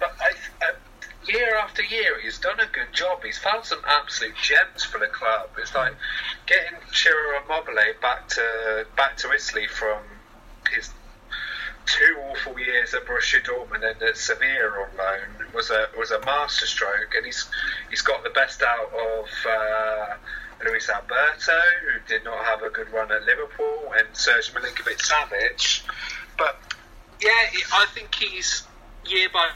But 0.00 0.16
I, 0.18 0.30
uh, 0.66 0.74
year 1.28 1.56
after 1.56 1.82
year, 1.82 2.20
he's 2.20 2.38
done 2.38 2.60
a 2.60 2.66
good 2.66 2.92
job. 2.92 3.22
He's 3.24 3.38
found 3.38 3.64
some 3.64 3.80
absolute 3.86 4.34
gems 4.36 4.84
for 4.84 4.98
the 4.98 5.06
club. 5.06 5.50
It's 5.58 5.74
like 5.74 5.94
getting 6.46 6.78
Ciro 6.92 7.42
back 8.00 8.28
to 8.28 8.86
back 8.96 9.16
to 9.18 9.32
Italy 9.32 9.66
from 9.66 9.98
his 10.72 10.90
two 11.86 12.16
awful 12.30 12.58
years 12.58 12.94
at 12.94 13.06
Borussia 13.06 13.42
Dortmund 13.42 13.88
and 13.88 14.02
at 14.02 14.16
Sevilla 14.16 14.70
on 14.82 14.96
loan 14.96 15.52
was 15.54 15.70
a 15.70 15.88
was 15.96 16.10
a 16.10 16.20
masterstroke, 16.20 17.14
and 17.16 17.24
he's 17.24 17.48
he's 17.90 18.02
got 18.02 18.22
the 18.24 18.30
best 18.30 18.62
out 18.62 18.92
of. 18.92 19.28
Uh, 19.46 20.14
Luis 20.64 20.88
Alberto, 20.88 21.52
who 21.82 22.00
did 22.08 22.24
not 22.24 22.42
have 22.46 22.62
a 22.62 22.70
good 22.70 22.90
run 22.90 23.12
at 23.12 23.24
Liverpool, 23.26 23.92
and 23.94 24.06
Serge 24.14 24.54
Milinkovic 24.54 24.98
Savic. 24.98 25.82
But 26.38 26.58
yeah, 27.20 27.30
I 27.74 27.86
think 27.92 28.14
he's 28.14 28.66
year 29.04 29.28
by 29.32 29.50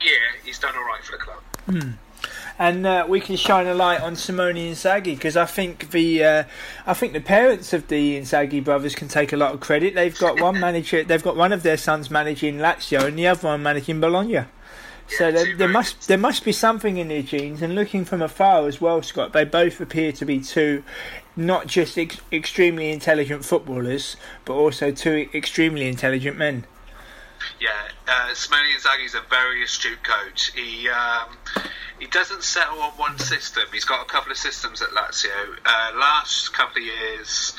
yeah, 0.00 0.10
he's 0.44 0.58
done 0.58 0.74
all 0.76 0.84
right 0.84 1.02
for 1.02 1.12
the 1.12 1.18
club. 1.18 1.42
Hmm. 1.66 1.90
And 2.58 2.86
uh, 2.86 3.04
we 3.06 3.20
can 3.20 3.36
shine 3.36 3.66
a 3.66 3.74
light 3.74 4.00
on 4.00 4.16
Simone 4.16 4.54
Inzaghi 4.54 5.14
because 5.14 5.36
I 5.36 5.44
think 5.44 5.90
the 5.90 6.24
uh, 6.24 6.44
I 6.86 6.94
think 6.94 7.12
the 7.12 7.20
parents 7.20 7.74
of 7.74 7.88
the 7.88 8.18
Inzaghi 8.18 8.64
brothers 8.64 8.94
can 8.94 9.08
take 9.08 9.32
a 9.34 9.36
lot 9.36 9.52
of 9.52 9.60
credit. 9.60 9.94
They've 9.94 10.18
got 10.18 10.40
one 10.40 10.58
manager, 10.60 11.04
they've 11.04 11.22
got 11.22 11.36
one 11.36 11.52
of 11.52 11.62
their 11.62 11.76
sons 11.76 12.10
managing 12.10 12.56
Lazio 12.56 13.04
and 13.04 13.18
the 13.18 13.26
other 13.26 13.48
one 13.48 13.62
managing 13.62 14.00
Bologna. 14.00 14.46
So 15.08 15.30
there, 15.30 15.54
there, 15.56 15.68
must 15.68 16.08
there 16.08 16.18
must 16.18 16.44
be 16.44 16.52
something 16.52 16.96
in 16.96 17.08
their 17.08 17.22
genes. 17.22 17.62
And 17.62 17.74
looking 17.74 18.04
from 18.04 18.22
afar 18.22 18.66
as 18.66 18.80
well, 18.80 19.02
Scott, 19.02 19.32
they 19.32 19.44
both 19.44 19.80
appear 19.80 20.10
to 20.12 20.24
be 20.24 20.40
two, 20.40 20.82
not 21.36 21.66
just 21.66 21.96
ex- 21.96 22.20
extremely 22.32 22.90
intelligent 22.90 23.44
footballers, 23.44 24.16
but 24.44 24.54
also 24.54 24.90
two 24.90 25.28
extremely 25.32 25.88
intelligent 25.88 26.36
men. 26.36 26.64
Yeah, 27.60 27.70
uh, 28.08 28.34
Simone 28.34 28.64
Inzaghi 28.76 29.06
is 29.06 29.14
a 29.14 29.22
very 29.28 29.62
astute 29.64 30.02
coach. 30.02 30.52
He 30.54 30.88
um, 30.88 31.36
he 31.98 32.06
doesn't 32.06 32.42
settle 32.42 32.80
on 32.82 32.92
one 32.92 33.18
system. 33.18 33.64
He's 33.72 33.84
got 33.84 34.02
a 34.02 34.08
couple 34.08 34.30
of 34.30 34.38
systems 34.38 34.82
at 34.82 34.90
Lazio. 34.90 35.56
Uh, 35.64 35.92
last 35.96 36.52
couple 36.52 36.82
of 36.82 36.86
years, 36.86 37.54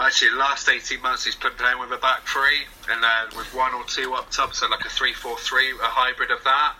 Actually, 0.00 0.30
last 0.30 0.66
18 0.66 1.02
months 1.02 1.26
he's 1.26 1.34
been 1.34 1.52
playing 1.58 1.78
with 1.78 1.92
a 1.92 1.98
back 1.98 2.26
three 2.26 2.64
and 2.90 3.04
then 3.04 3.36
with 3.36 3.52
one 3.52 3.74
or 3.74 3.84
two 3.84 4.14
up 4.14 4.30
top, 4.30 4.54
so 4.54 4.66
like 4.66 4.82
a 4.86 4.88
3 4.88 5.12
4 5.12 5.36
3, 5.36 5.70
a 5.72 5.74
hybrid 5.82 6.30
of 6.30 6.42
that. 6.42 6.74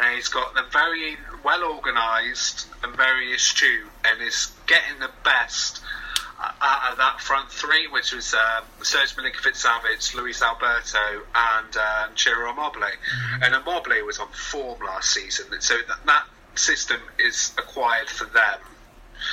And 0.00 0.16
he's 0.16 0.26
got 0.26 0.52
them 0.54 0.64
very 0.72 1.16
well 1.44 1.62
organised 1.62 2.66
and 2.82 2.92
very 2.96 3.32
astute 3.32 3.86
and 4.04 4.20
is 4.20 4.50
getting 4.66 4.98
the 4.98 5.10
best 5.22 5.80
out 6.38 6.92
of 6.92 6.98
that 6.98 7.20
front 7.20 7.50
three, 7.50 7.86
which 7.88 8.12
was 8.12 8.34
uh, 8.34 8.60
Serge 8.82 9.16
Milinkovic-Savic, 9.16 10.14
Luis 10.14 10.42
Alberto, 10.42 11.22
and 11.34 11.76
uh, 11.76 12.08
Ciro 12.14 12.50
Immobile. 12.50 12.80
Mm-hmm. 12.80 13.42
And 13.42 13.54
Immobile 13.54 14.04
was 14.04 14.18
on 14.18 14.28
form 14.28 14.78
last 14.84 15.10
season, 15.12 15.46
so 15.60 15.76
that, 15.88 16.04
that 16.06 16.24
system 16.54 17.00
is 17.18 17.52
acquired 17.58 18.08
for 18.08 18.24
them. 18.24 18.60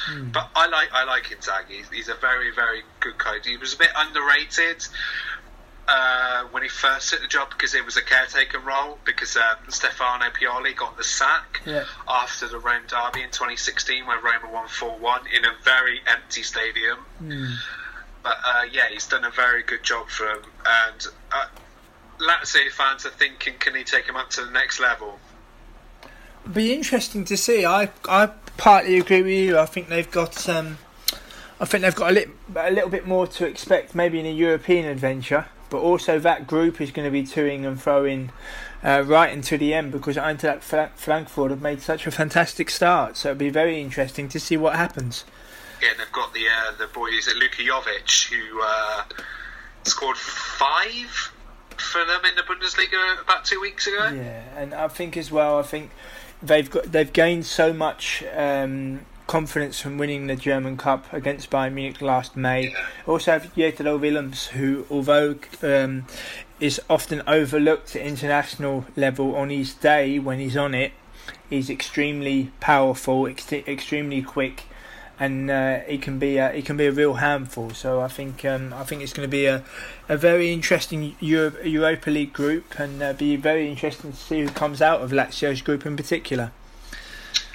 Mm. 0.10 0.32
But 0.32 0.50
I 0.56 0.68
like 0.68 0.90
I 0.94 1.04
like 1.04 1.24
Inzaghi. 1.26 1.78
He's, 1.78 1.90
he's 1.90 2.10
a 2.10 2.16
very 2.16 2.52
very 2.52 2.84
good 3.02 3.18
coach. 3.18 3.46
He 3.46 3.58
was 3.58 3.74
a 3.74 3.78
bit 3.78 3.90
underrated 3.96 4.86
uh, 5.88 6.44
when 6.52 6.64
he 6.64 6.70
first 6.70 7.10
took 7.10 7.22
the 7.22 7.28
job 7.28 7.50
because 7.50 7.74
it 7.76 7.84
was 7.84 7.98
a 7.98 8.02
caretaker 8.02 8.60
role 8.60 8.98
because 9.06 9.36
um, 9.36 9.58
Stefano 9.70 10.26
Pioli 10.30 10.76
got 10.76 10.98
the 10.98 11.04
sack 11.04 11.62
yeah. 11.66 11.84
after 12.08 12.48
the 12.48 12.58
Rome 12.58 12.84
derby 12.88 13.22
in 13.22 13.30
2016 13.30 14.06
when 14.06 14.18
Roma 14.24 14.50
won 14.52 14.68
4-1 14.68 15.22
in 15.36 15.46
a 15.46 15.52
very 15.64 16.00
empty 16.08 16.44
stadium. 16.44 17.00
Mm. 17.22 17.56
But 18.24 18.38
uh, 18.46 18.64
yeah, 18.72 18.88
he's 18.90 19.08
done 19.08 19.26
a 19.26 19.32
very 19.32 19.64
good 19.64 19.84
job 19.84 20.08
for 20.08 20.26
him, 20.26 20.40
and 20.66 21.08
uh, 21.34 21.46
Lazio 22.20 22.72
fans 22.72 23.06
are 23.06 23.10
thinking, 23.10 23.56
can 23.60 23.76
he 23.76 23.84
take 23.84 24.06
him 24.06 24.16
up 24.16 24.30
to 24.32 24.46
the 24.46 24.52
next 24.52 24.80
level? 24.80 25.20
Be 26.52 26.74
interesting 26.74 27.26
to 27.26 27.36
see. 27.36 27.66
I 27.66 27.90
I 28.08 28.28
partly 28.56 28.98
agree 28.98 29.22
with 29.22 29.32
you. 29.32 29.60
I 29.60 29.66
think 29.66 29.90
they've 29.90 30.10
got 30.10 30.48
um, 30.48 30.78
I 31.60 31.66
think 31.66 31.84
they've 31.84 31.96
got 31.96 32.12
a, 32.12 32.14
li- 32.14 32.26
a 32.56 32.72
little 32.72 32.90
bit 32.90 33.08
more 33.08 33.28
to 33.28 33.46
expect, 33.46 33.96
maybe 33.96 34.20
in 34.20 34.26
a 34.26 34.32
European 34.32 34.86
adventure. 34.86 35.48
But 35.74 35.82
also 35.82 36.20
that 36.20 36.46
group 36.46 36.80
is 36.80 36.92
going 36.92 37.08
to 37.08 37.12
be 37.12 37.24
toing 37.24 37.66
and 37.66 37.82
throwing 37.82 38.30
uh, 38.84 39.04
right 39.08 39.34
into 39.34 39.58
the 39.58 39.74
end 39.74 39.92
because 39.92 40.18
Eintracht 40.18 40.62
Frankfurt 40.62 41.50
have 41.50 41.64
made 41.64 41.82
such 41.82 42.06
a 42.06 42.12
fantastic 42.12 42.70
start. 42.70 43.18
So 43.18 43.32
it'll 43.32 43.40
be 43.40 43.50
very 43.50 43.82
interesting 43.82 44.30
to 44.30 44.40
see 44.40 44.56
what 44.56 44.76
happens. 44.76 45.26
Yeah, 45.82 45.90
they've 45.98 46.12
got 46.12 46.32
the 46.32 46.42
uh, 46.42 46.78
the 46.78 46.86
boys 46.94 47.28
at 47.28 47.38
Luka 47.38 47.64
Jovic 47.64 48.30
who 48.30 48.62
uh, 48.64 49.04
scored 49.82 50.16
five 50.16 51.34
for 51.76 52.06
them 52.06 52.24
in 52.24 52.36
the 52.36 52.44
Bundesliga 52.44 53.20
about 53.20 53.44
two 53.44 53.60
weeks 53.60 53.88
ago. 53.88 54.12
Yeah, 54.14 54.44
and 54.56 54.76
I 54.76 54.90
think 54.90 55.18
as 55.18 55.32
well, 55.32 55.58
I 55.58 55.64
think 55.64 55.90
they've 56.44 56.70
got 56.70 56.84
they've 56.84 57.12
gained 57.12 57.48
so 57.48 57.74
much 57.74 58.24
um, 58.36 59.08
confidence 59.28 59.80
from 59.80 59.98
winning 59.98 60.28
the 60.28 60.36
German 60.36 60.78
Cup 60.78 61.12
against 61.14 61.50
Bayern 61.50 61.74
Munich 61.74 62.02
last 62.02 62.36
May. 62.36 62.76
Also 63.08 63.32
have 63.32 63.54
Jetro 63.56 64.00
Willems, 64.00 64.48
who 64.48 64.86
although 64.90 65.36
um, 65.62 66.06
is 66.60 66.82
often 66.90 67.22
overlooked 67.28 67.96
at 67.96 68.02
international 68.02 68.86
level 68.96 69.36
on 69.36 69.50
his 69.50 69.74
day 69.74 70.20
when 70.20 70.40
he's 70.40 70.58
on 70.58 70.74
it, 70.74 70.92
he's 71.50 71.70
extremely 71.70 72.52
powerful, 72.60 73.28
ex- 73.28 73.52
extremely 73.52 74.22
quick. 74.22 74.64
And 75.20 75.50
uh, 75.50 75.80
he 75.82 76.00
can 76.00 76.18
be 76.18 76.38
a, 76.38 76.52
he 76.52 76.64
can 76.64 76.76
be 76.76 76.88
a 76.88 76.92
real 76.92 77.14
handful. 77.14 77.70
So 77.70 78.02
I 78.02 78.08
think 78.08 78.44
um, 78.44 78.74
I 78.74 78.84
think 78.84 79.04
it's 79.04 79.14
going 79.14 79.28
to 79.28 79.32
be 79.32 79.46
a, 79.46 79.64
a 80.10 80.18
very 80.18 80.52
interesting 80.52 81.16
Euro- 81.20 81.64
Europa 81.64 82.10
League 82.10 82.34
group, 82.34 82.80
and 82.80 83.02
uh, 83.02 83.14
be 83.14 83.36
very 83.36 83.70
interesting 83.70 84.12
to 84.12 84.18
see 84.18 84.42
who 84.42 84.50
comes 84.50 84.82
out 84.82 85.02
of 85.02 85.12
Lazio's 85.12 85.62
group 85.62 85.86
in 85.86 85.96
particular. 85.96 86.52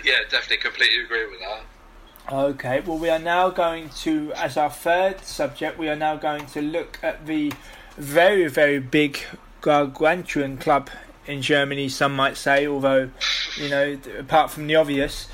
Yeah, 0.04 0.18
definitely, 0.30 0.58
completely 0.58 1.04
agree 1.04 1.26
with 1.26 1.40
that. 1.40 2.32
Okay, 2.32 2.80
well, 2.80 2.98
we 2.98 3.08
are 3.08 3.18
now 3.18 3.48
going 3.48 3.88
to, 4.00 4.32
as 4.34 4.56
our 4.56 4.70
third 4.70 5.24
subject, 5.24 5.78
we 5.78 5.88
are 5.88 5.96
now 5.96 6.16
going 6.16 6.46
to 6.46 6.60
look 6.60 6.98
at 7.02 7.26
the 7.26 7.52
very, 7.96 8.48
very 8.48 8.78
big 8.78 9.18
gargantuan 9.60 10.58
club 10.58 10.90
in 11.26 11.42
Germany, 11.42 11.88
some 11.88 12.14
might 12.14 12.36
say, 12.36 12.66
although, 12.66 13.10
you 13.56 13.68
know, 13.68 13.98
apart 14.18 14.50
from 14.50 14.66
the 14.66 14.76
obvious. 14.76 15.28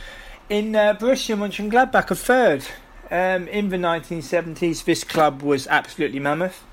In 0.48 0.74
uh, 0.76 0.94
Borussia 0.94 1.36
Mönchengladbach, 1.36 2.10
a 2.10 2.14
third. 2.14 2.64
Um, 3.10 3.48
in 3.48 3.68
the 3.68 3.76
1970s, 3.76 4.84
this 4.84 5.04
club 5.04 5.42
was 5.42 5.66
absolutely 5.68 6.18
mammoth. 6.18 6.64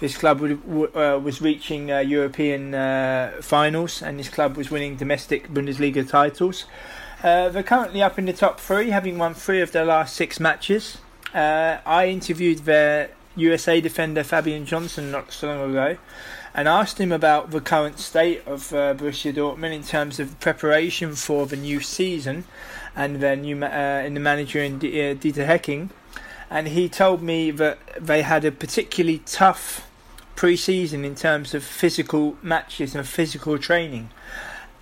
This 0.00 0.16
club 0.16 0.40
would, 0.40 0.96
uh, 0.96 1.20
was 1.22 1.40
reaching 1.40 1.90
uh, 1.90 2.00
European 2.00 2.74
uh, 2.74 3.32
finals, 3.40 4.02
and 4.02 4.18
this 4.18 4.28
club 4.28 4.56
was 4.56 4.70
winning 4.70 4.96
domestic 4.96 5.48
Bundesliga 5.48 6.08
titles. 6.08 6.66
Uh, 7.22 7.48
they're 7.50 7.62
currently 7.62 8.02
up 8.02 8.18
in 8.18 8.24
the 8.24 8.32
top 8.32 8.58
three, 8.58 8.90
having 8.90 9.16
won 9.16 9.32
three 9.32 9.60
of 9.60 9.70
their 9.70 9.84
last 9.84 10.16
six 10.16 10.40
matches. 10.40 10.98
Uh, 11.32 11.78
I 11.86 12.08
interviewed 12.08 12.60
their 12.60 13.10
USA 13.36 13.80
defender 13.80 14.24
Fabian 14.24 14.66
Johnson 14.66 15.12
not 15.12 15.32
so 15.32 15.46
long 15.46 15.70
ago 15.70 15.96
and 16.52 16.66
asked 16.66 16.98
him 16.98 17.12
about 17.12 17.52
the 17.52 17.60
current 17.60 18.00
state 18.00 18.46
of 18.46 18.72
uh, 18.72 18.94
Borussia 18.94 19.32
Dortmund 19.32 19.72
in 19.72 19.84
terms 19.84 20.18
of 20.18 20.38
preparation 20.40 21.14
for 21.14 21.46
the 21.46 21.56
new 21.56 21.80
season 21.80 22.44
and 22.96 23.20
their 23.20 23.36
new 23.36 23.64
uh, 23.64 24.02
in 24.04 24.14
the 24.14 24.20
manager 24.20 24.60
in 24.60 24.80
D- 24.80 25.10
uh, 25.10 25.14
Dieter 25.14 25.46
Hecking. 25.46 25.90
And 26.50 26.68
he 26.68 26.88
told 26.88 27.22
me 27.22 27.52
that 27.52 27.78
they 27.98 28.22
had 28.22 28.44
a 28.44 28.50
particularly 28.50 29.22
tough 29.24 29.88
pre-season 30.34 31.04
in 31.04 31.14
terms 31.14 31.54
of 31.54 31.62
physical 31.62 32.36
matches 32.42 32.96
and 32.96 33.06
physical 33.06 33.58
training 33.58 34.10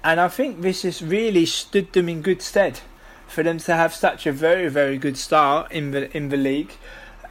and 0.03 0.21
I 0.21 0.29
think 0.29 0.61
this 0.61 0.83
has 0.83 1.03
really 1.03 1.47
stood 1.47 1.93
them 1.93 2.09
in 2.09 2.23
good 2.23 2.43
stead 2.43 2.81
for 3.27 3.43
them 3.43 3.59
to 3.59 3.75
have 3.75 3.95
such 3.95 4.27
a 4.27 4.33
very 4.33 4.69
very 4.69 4.99
good 4.99 5.17
start 5.17 5.71
in 5.73 5.91
the 5.93 6.15
in 6.17 6.29
the 6.29 6.37
league. 6.37 6.73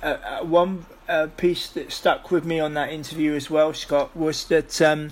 Uh, 0.02 0.18
uh, 0.24 0.44
one 0.44 0.86
uh, 1.10 1.28
piece 1.36 1.68
that 1.70 1.92
stuck 1.92 2.32
with 2.32 2.46
me 2.46 2.60
on 2.60 2.74
that 2.76 2.90
interview 2.90 3.34
as 3.34 3.50
well, 3.50 3.74
Scott, 3.74 4.16
was 4.16 4.46
that 4.46 4.82
um, 4.82 5.12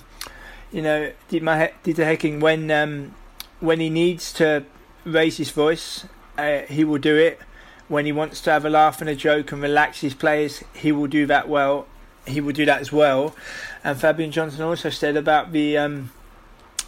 you 0.72 0.82
know 0.82 1.12
the 1.30 2.06
Hecking 2.06 2.40
when 2.40 2.72
um, 2.72 3.16
when 3.60 3.80
he 3.80 3.90
needs 3.90 4.32
to 4.34 4.64
raise 5.04 5.38
his 5.38 5.50
voice, 5.50 6.06
uh, 6.38 6.62
he 6.62 6.84
will 6.84 7.00
do 7.00 7.16
it. 7.16 7.40
When 7.88 8.06
he 8.06 8.12
wants 8.12 8.42
to 8.42 8.52
have 8.52 8.66
a 8.66 8.70
laugh 8.70 9.00
and 9.00 9.10
a 9.10 9.16
joke 9.16 9.52
and 9.52 9.62
relax 9.62 10.02
his 10.02 10.14
players, 10.14 10.64
he 10.74 10.92
will 10.92 11.08
do 11.08 11.26
that 11.28 11.48
well. 11.48 11.88
He 12.26 12.42
will 12.42 12.52
do 12.52 12.66
that 12.66 12.82
as 12.82 12.92
well. 12.92 13.34
And 13.84 14.00
Fabian 14.00 14.32
Johnson 14.32 14.62
also 14.62 14.90
said 14.90 15.16
about 15.16 15.54
the 15.54 15.78
um, 15.78 16.12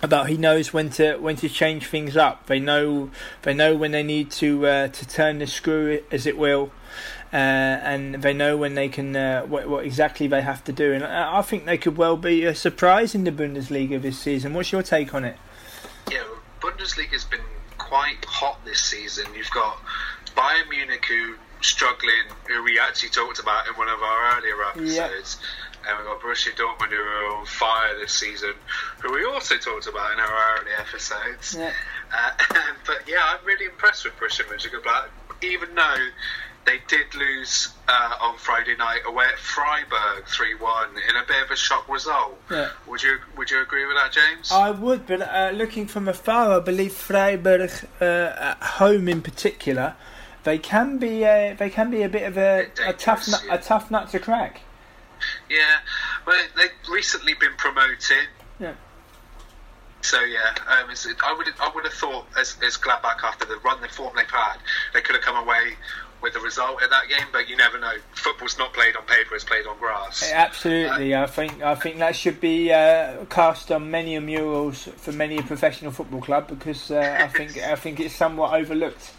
about 0.02 0.30
he 0.30 0.38
knows 0.38 0.74
when 0.74 0.90
to 0.92 1.18
when 1.18 1.36
to 1.38 1.50
change 1.50 1.88
things 1.88 2.16
up. 2.16 2.48
They 2.48 2.60
know 2.60 3.10
they 3.42 3.54
know 3.54 3.76
when 3.76 3.92
they 3.92 4.04
need 4.04 4.32
to 4.32 4.66
uh, 4.66 4.88
to 4.88 5.08
turn 5.08 5.40
the 5.40 5.48
screw, 5.48 6.02
as 6.12 6.26
it 6.26 6.38
will, 6.38 6.72
uh, 7.34 7.36
and 7.36 8.16
they 8.16 8.34
know 8.34 8.58
when 8.58 8.76
they 8.76 8.90
can 8.90 9.16
uh, 9.16 9.44
what, 9.44 9.68
what 9.68 9.86
exactly 9.86 10.28
they 10.28 10.42
have 10.42 10.64
to 10.66 10.72
do. 10.72 10.94
And 10.94 11.04
I, 11.04 11.40
I 11.40 11.42
think 11.42 11.66
they 11.66 11.78
could 11.78 11.98
well 11.98 12.18
be 12.18 12.46
a 12.46 12.56
surprise 12.56 13.14
in 13.14 13.24
the 13.24 13.32
Bundesliga 13.32 14.02
this 14.02 14.20
season. 14.20 14.54
What's 14.54 14.72
your 14.72 14.84
take 14.84 15.14
on 15.14 15.26
it? 15.26 15.38
Yeah, 16.12 16.24
Bundesliga's 16.62 17.26
been 17.26 17.42
quite 17.78 18.24
hot 18.26 18.64
this 18.66 18.80
season. 18.80 19.26
You've 19.36 19.52
got 19.52 19.78
Bayern 20.36 20.70
Munich 20.70 21.06
who 21.06 21.36
struggling, 21.62 22.24
who 22.48 22.64
we 22.64 22.80
actually 22.80 23.10
talked 23.10 23.40
about 23.40 23.68
in 23.68 23.74
one 23.74 23.90
of 23.90 24.02
our 24.02 24.38
earlier 24.38 24.64
episodes. 24.64 25.38
Yep 25.42 25.69
and 25.88 25.98
we've 25.98 26.08
got 26.08 26.22
Borussia 26.22 26.52
Dortmund 26.56 26.90
who 26.90 26.98
are 26.98 27.38
on 27.38 27.46
fire 27.46 27.98
this 28.00 28.14
season, 28.14 28.54
who 29.02 29.14
we 29.14 29.26
also 29.26 29.58
talked 29.58 29.88
about 29.88 30.14
in 30.14 30.20
our 30.20 30.60
early 30.60 30.72
episodes. 30.80 31.56
Yeah. 31.58 31.72
Uh, 32.14 32.32
but 32.86 33.04
yeah, 33.08 33.24
I'm 33.24 33.46
really 33.46 33.66
impressed 33.66 34.06
with 34.06 34.16
Borussia 34.18 34.44
Mönchengladbach, 34.46 35.10
even 35.42 35.76
though 35.76 36.08
they 36.66 36.80
did 36.88 37.16
lose 37.16 37.70
uh, 37.88 38.16
on 38.22 38.38
Friday 38.38 38.76
night 38.76 39.02
away 39.06 39.26
at 39.26 39.40
Freiburg 39.40 40.26
3-1 40.26 40.90
in 41.10 41.16
a 41.16 41.26
bit 41.28 41.44
of 41.44 41.52
a 41.52 41.56
shock 41.56 41.88
result. 41.90 42.40
Yeah. 42.52 42.70
Would 42.88 43.02
you 43.02 43.18
Would 43.38 43.50
you 43.50 43.62
agree 43.62 43.86
with 43.86 43.96
that, 43.96 44.12
James? 44.12 44.52
I 44.52 44.72
would, 44.72 45.08
but 45.08 45.22
uh, 45.22 45.52
looking 45.54 45.88
from 45.88 46.08
afar, 46.08 46.60
I 46.60 46.60
believe 46.60 46.94
Freiburg 46.94 47.72
uh, 48.00 48.04
at 48.06 48.58
home 48.62 49.08
in 49.08 49.22
particular, 49.22 49.96
they 50.44 50.58
can 50.58 50.98
be 50.98 51.24
a, 51.24 51.56
they 51.58 51.70
can 51.70 51.90
be 51.90 52.04
a 52.04 52.10
bit 52.10 52.24
of 52.24 52.38
a, 52.38 52.68
a 52.86 52.94
tough 52.94 53.28
nut, 53.28 53.44
yeah. 53.48 53.56
a 53.56 53.58
tough 53.58 53.90
nut 53.90 54.10
to 54.12 54.20
crack. 54.20 54.62
Yeah, 55.50 55.78
well, 56.26 56.46
they've 56.58 56.70
recently 56.90 57.34
been 57.34 57.56
promoted. 57.58 58.28
Yeah. 58.60 58.74
So 60.02 60.22
yeah, 60.22 60.56
um, 60.68 60.90
I 61.24 61.34
would 61.38 61.48
I 61.60 61.72
would 61.74 61.84
have 61.84 61.94
thought 61.94 62.26
as 62.38 62.56
as 62.64 62.78
Gladbach 62.78 63.24
after 63.24 63.46
the 63.46 63.58
run 63.58 63.82
the 63.82 63.90
form 63.90 64.14
they've 64.16 64.30
had, 64.30 64.58
they 64.94 65.02
could 65.02 65.16
have 65.16 65.24
come 65.24 65.36
away 65.36 65.76
with 66.22 66.34
the 66.34 66.40
result 66.40 66.82
in 66.82 66.90
that 66.90 67.10
game. 67.10 67.28
But 67.34 67.50
you 67.50 67.58
never 67.58 67.78
know. 67.80 67.94
Football's 68.14 68.58
not 68.58 68.74
played 68.74 68.96
on 68.96 69.04
paper; 69.04 69.36
it's 69.36 69.44
played 69.44 69.66
on 69.68 69.78
grass. 69.78 70.32
Absolutely, 70.32 71.14
uh, 71.14 71.24
I 71.24 71.26
think 71.28 71.62
I 71.62 71.76
think 71.76 71.98
that 71.98 72.16
should 72.16 72.40
be 72.40 72.72
uh, 72.72 73.26
cast 73.26 73.72
on 73.72 73.92
many 73.92 74.16
a 74.16 74.22
murals 74.22 74.88
for 74.98 75.12
many 75.12 75.38
a 75.38 75.44
professional 75.44 75.92
football 75.92 76.22
club 76.22 76.48
because 76.48 76.92
uh, 76.92 77.18
I 77.20 77.28
think 77.28 77.58
I 77.62 77.76
think 77.76 78.00
it's 78.00 78.16
somewhat 78.16 78.54
overlooked 78.54 79.12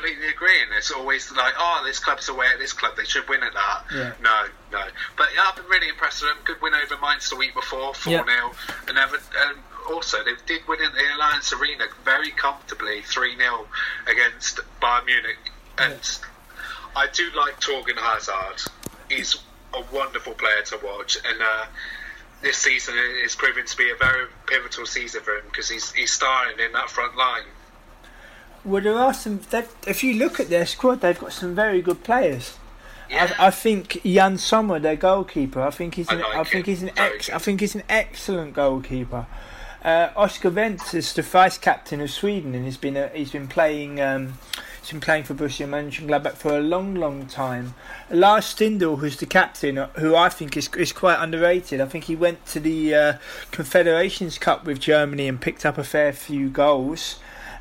completely 0.00 0.28
agree. 0.28 0.62
And 0.62 0.72
it's 0.76 0.90
always 0.90 1.30
like, 1.32 1.54
oh, 1.58 1.82
this 1.84 1.98
club's 1.98 2.28
away 2.28 2.46
at 2.52 2.58
this 2.58 2.72
club; 2.72 2.96
they 2.96 3.04
should 3.04 3.28
win 3.28 3.42
at 3.42 3.52
that. 3.52 3.84
Yeah. 3.92 4.12
No, 4.22 4.46
no. 4.72 4.84
But 5.16 5.28
yeah, 5.34 5.44
I've 5.46 5.56
been 5.56 5.66
really 5.66 5.88
impressed 5.88 6.22
with 6.22 6.30
them. 6.30 6.38
Good 6.44 6.60
win 6.62 6.74
over 6.74 6.96
Mainz 7.00 7.28
the 7.30 7.36
week 7.36 7.54
before, 7.54 7.94
four 7.94 8.12
0 8.12 8.24
yeah. 8.26 8.50
and 8.88 8.98
ever. 8.98 9.16
And 9.16 9.58
also, 9.90 10.18
they 10.24 10.32
did 10.46 10.66
win 10.68 10.80
in 10.80 10.92
the 10.92 10.98
Allianz 10.98 11.52
Arena 11.58 11.84
very 12.04 12.30
comfortably, 12.30 13.02
three 13.02 13.36
0 13.36 13.66
against 14.06 14.60
Bayern 14.80 15.06
Munich. 15.06 15.38
And 15.78 15.92
yeah. 15.94 16.28
I 16.96 17.06
do 17.12 17.28
like 17.36 17.60
Torgan 17.60 17.96
Hazard. 17.96 18.70
He's 19.08 19.36
a 19.74 19.82
wonderful 19.92 20.34
player 20.34 20.62
to 20.66 20.80
watch, 20.84 21.16
and 21.24 21.40
uh, 21.40 21.66
this 22.42 22.56
season 22.56 22.94
is 23.22 23.36
proving 23.36 23.66
to 23.66 23.76
be 23.76 23.90
a 23.90 23.96
very 23.96 24.26
pivotal 24.46 24.86
season 24.86 25.20
for 25.22 25.36
him 25.36 25.44
because 25.50 25.68
he's 25.68 25.92
he's 25.92 26.12
starting 26.12 26.58
in 26.64 26.72
that 26.72 26.90
front 26.90 27.16
line. 27.16 27.44
Well, 28.64 28.82
there 28.82 28.96
are 28.96 29.14
some. 29.14 29.40
If 29.86 30.04
you 30.04 30.14
look 30.14 30.38
at 30.38 30.50
their 30.50 30.66
squad, 30.66 31.00
they've 31.00 31.18
got 31.18 31.32
some 31.32 31.54
very 31.54 31.80
good 31.80 32.04
players. 32.04 32.58
Yeah. 33.08 33.34
I, 33.38 33.46
I 33.46 33.50
think 33.50 34.00
Yann 34.04 34.38
Sommer, 34.38 34.78
their 34.78 34.96
goalkeeper, 34.96 35.60
I 35.60 35.70
think 35.70 35.94
he's 35.96 36.08
I 36.08 36.14
an, 36.14 36.20
like 36.20 36.36
I 36.36 36.44
think 36.44 36.66
him. 36.66 36.74
he's 36.74 36.82
an 36.82 36.90
ex. 36.96 37.30
I 37.30 37.38
think 37.38 37.60
he's 37.60 37.74
an 37.74 37.82
excellent 37.88 38.54
goalkeeper. 38.54 39.26
Uh, 39.82 40.10
Oscar 40.14 40.50
Wendt 40.50 40.92
is 40.94 41.12
the 41.14 41.22
vice 41.22 41.56
captain 41.56 42.02
of 42.02 42.10
Sweden, 42.10 42.54
and 42.54 42.66
he's 42.66 42.76
been 42.76 42.96
a, 42.96 43.08
he's 43.08 43.32
been 43.32 43.48
playing 43.48 43.98
um, 43.98 44.34
he's 44.80 44.90
been 44.90 45.00
playing 45.00 45.24
for 45.24 45.32
Borussia 45.34 45.66
Mönchengladbach 45.66 46.34
for 46.34 46.56
a 46.56 46.60
long, 46.60 46.94
long 46.94 47.26
time. 47.26 47.74
Lars 48.10 48.44
Stindl, 48.44 48.98
who's 48.98 49.16
the 49.16 49.26
captain, 49.26 49.78
uh, 49.78 49.88
who 49.94 50.14
I 50.14 50.28
think 50.28 50.56
is 50.56 50.68
is 50.76 50.92
quite 50.92 51.16
underrated. 51.16 51.80
I 51.80 51.86
think 51.86 52.04
he 52.04 52.14
went 52.14 52.44
to 52.46 52.60
the 52.60 52.94
uh, 52.94 53.12
Confederations 53.52 54.36
Cup 54.36 54.66
with 54.66 54.78
Germany 54.78 55.26
and 55.28 55.40
picked 55.40 55.64
up 55.64 55.78
a 55.78 55.84
fair 55.84 56.12
few 56.12 56.50
goals. 56.50 57.18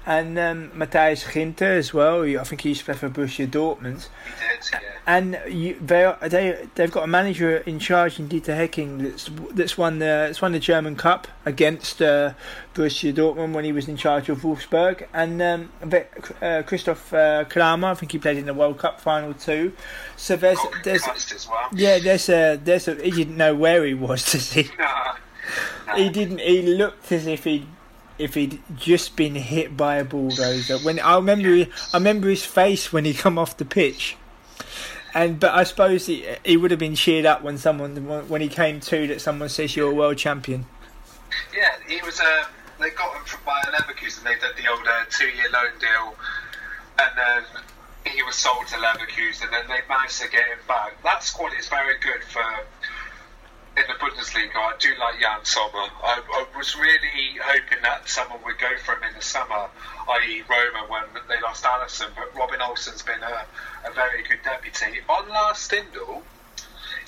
And 0.10 0.40
um, 0.40 0.72
Matthias 0.76 1.24
Ginter 1.24 1.78
as 1.78 1.94
well. 1.94 2.24
I 2.24 2.44
think 2.44 2.62
he 2.62 2.70
used 2.70 2.80
to 2.82 2.86
play 2.86 2.96
for 2.96 3.10
Borussia 3.12 3.46
Dortmund. 3.48 4.08
He 4.26 4.32
did, 4.40 4.70
yeah. 4.74 4.80
And 5.06 5.40
you, 5.48 5.78
they 5.80 6.12
they 6.24 6.68
they've 6.74 6.92
got 6.92 7.04
a 7.04 7.08
manager 7.08 7.58
in 7.58 7.78
charge 7.78 8.20
in 8.20 8.28
Dieter 8.28 8.56
Hecking 8.58 9.04
that's 9.04 9.30
that's 9.52 9.78
won 9.78 10.00
the 10.00 10.06
that's 10.06 10.42
won 10.42 10.52
the 10.54 10.60
German 10.60 10.96
Cup 10.96 11.28
against 11.46 12.02
uh, 12.02 12.34
Borussia 12.74 13.14
Dortmund 13.14 13.54
when 13.54 13.66
he 13.66 13.72
was 13.72 13.88
in 13.88 13.98
charge 13.98 14.30
of 14.30 14.40
Wolfsburg. 14.42 15.08
And 15.14 15.40
um, 15.44 15.70
uh, 16.42 16.64
Christoph 16.66 17.14
uh, 17.14 17.44
Kramer, 17.46 17.90
I 17.90 17.94
think 17.94 18.12
he 18.12 18.18
played 18.18 18.38
in 18.38 18.48
the 18.48 18.54
World 18.56 18.80
Cup 18.80 19.00
final 19.00 19.36
too. 19.36 19.74
So 20.18 20.36
there's 20.36 20.58
Oh, 20.60 20.72
there's 20.84 21.04
well. 21.48 21.70
yeah 21.74 22.00
there's 22.00 22.30
a 22.30 22.56
there's 22.56 22.88
a 22.88 22.96
he 22.96 23.12
didn't 23.12 23.38
know 23.38 23.54
where 23.54 23.86
he 23.86 23.94
was 23.94 24.26
does 24.32 24.54
he? 24.54 24.64
No, 24.80 24.92
no. 25.88 25.96
He 25.98 26.10
didn't. 26.10 26.40
He 26.40 26.64
looked 26.64 27.12
as 27.12 27.28
if 27.28 27.44
he. 27.44 27.68
If 28.20 28.34
he'd 28.34 28.62
just 28.76 29.16
been 29.16 29.36
hit 29.36 29.78
by 29.78 29.96
a 29.96 30.04
bulldozer, 30.04 30.78
when 30.80 31.00
I 31.00 31.16
remember, 31.16 31.68
I 31.94 31.98
remember 31.98 32.28
his 32.28 32.46
face 32.46 32.92
when 32.92 33.06
he 33.06 33.14
come 33.14 33.38
off 33.40 33.56
the 33.56 33.66
pitch, 33.66 34.18
and 35.14 35.40
but 35.40 35.54
I 35.56 35.64
suppose 35.64 36.06
he, 36.06 36.26
he 36.44 36.58
would 36.58 36.72
have 36.72 36.80
been 36.80 36.96
cheered 36.96 37.26
up 37.26 37.42
when 37.42 37.58
someone 37.58 37.96
when 38.28 38.42
he 38.42 38.50
came 38.50 38.82
to 38.82 39.08
that 39.08 39.22
someone 39.22 39.48
says 39.48 39.76
you're 39.76 39.92
a 39.92 39.96
world 39.96 40.18
champion. 40.18 40.66
Yeah, 41.56 41.72
he 41.88 42.02
was. 42.02 42.20
Uh, 42.20 42.44
they 42.80 42.90
got 42.92 43.16
him 43.16 43.24
from 43.24 43.40
Bayer 43.46 43.74
Leverkusen. 43.74 44.24
They 44.24 44.36
did 44.36 44.56
the 44.58 44.70
old 44.70 44.86
uh, 44.86 45.06
two-year 45.10 45.50
loan 45.52 45.72
deal, 45.80 46.16
and 47.00 47.12
then 47.18 48.14
he 48.14 48.22
was 48.24 48.36
sold 48.36 48.68
to 48.68 48.76
Leverkusen, 48.76 49.44
and 49.44 49.54
then 49.54 49.68
they 49.68 49.80
managed 49.88 50.22
to 50.22 50.30
get 50.30 50.46
him 50.46 50.60
back. 50.68 51.02
That 51.04 51.24
squad 51.24 51.54
is 51.58 51.68
very 51.70 51.98
good 52.00 52.24
for 52.24 52.44
in 53.80 53.86
the 53.88 53.94
Bundesliga. 53.94 54.56
I 54.56 54.74
do 54.78 54.90
like 55.00 55.22
Yann 55.22 55.44
Sommer. 55.46 55.88
I, 56.04 56.22
I 56.22 56.58
was 56.58 56.76
really 56.76 57.40
hoping 57.42 57.82
that 57.84 58.10
someone 58.10 58.40
would 58.44 58.58
go 58.60 58.76
for 58.84 58.96
him 58.96 59.04
in 59.04 59.14
the 59.16 59.22
summer, 59.22 59.70
i.e. 60.10 60.44
Roma, 60.50 60.86
when 60.90 61.04
they 61.28 61.40
lost 61.42 61.64
Alisson. 61.64 62.10
But 62.16 62.36
Robin 62.36 62.60
Olsen's 62.60 63.02
been 63.02 63.24
a, 63.24 63.46
a 63.88 63.94
very 63.94 64.24
good 64.24 64.40
deputy. 64.44 65.00
On 65.08 65.30
Lars 65.30 65.58
Stindl, 65.58 66.22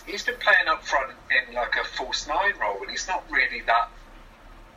he's 0.05 0.23
been 0.23 0.39
playing 0.39 0.67
up 0.67 0.85
front 0.85 1.11
in 1.29 1.53
like 1.53 1.75
a 1.75 1.83
false 1.83 2.27
nine 2.27 2.53
role, 2.59 2.77
and 2.81 2.89
he's 2.89 3.07
not 3.07 3.23
really 3.29 3.61
that 3.61 3.89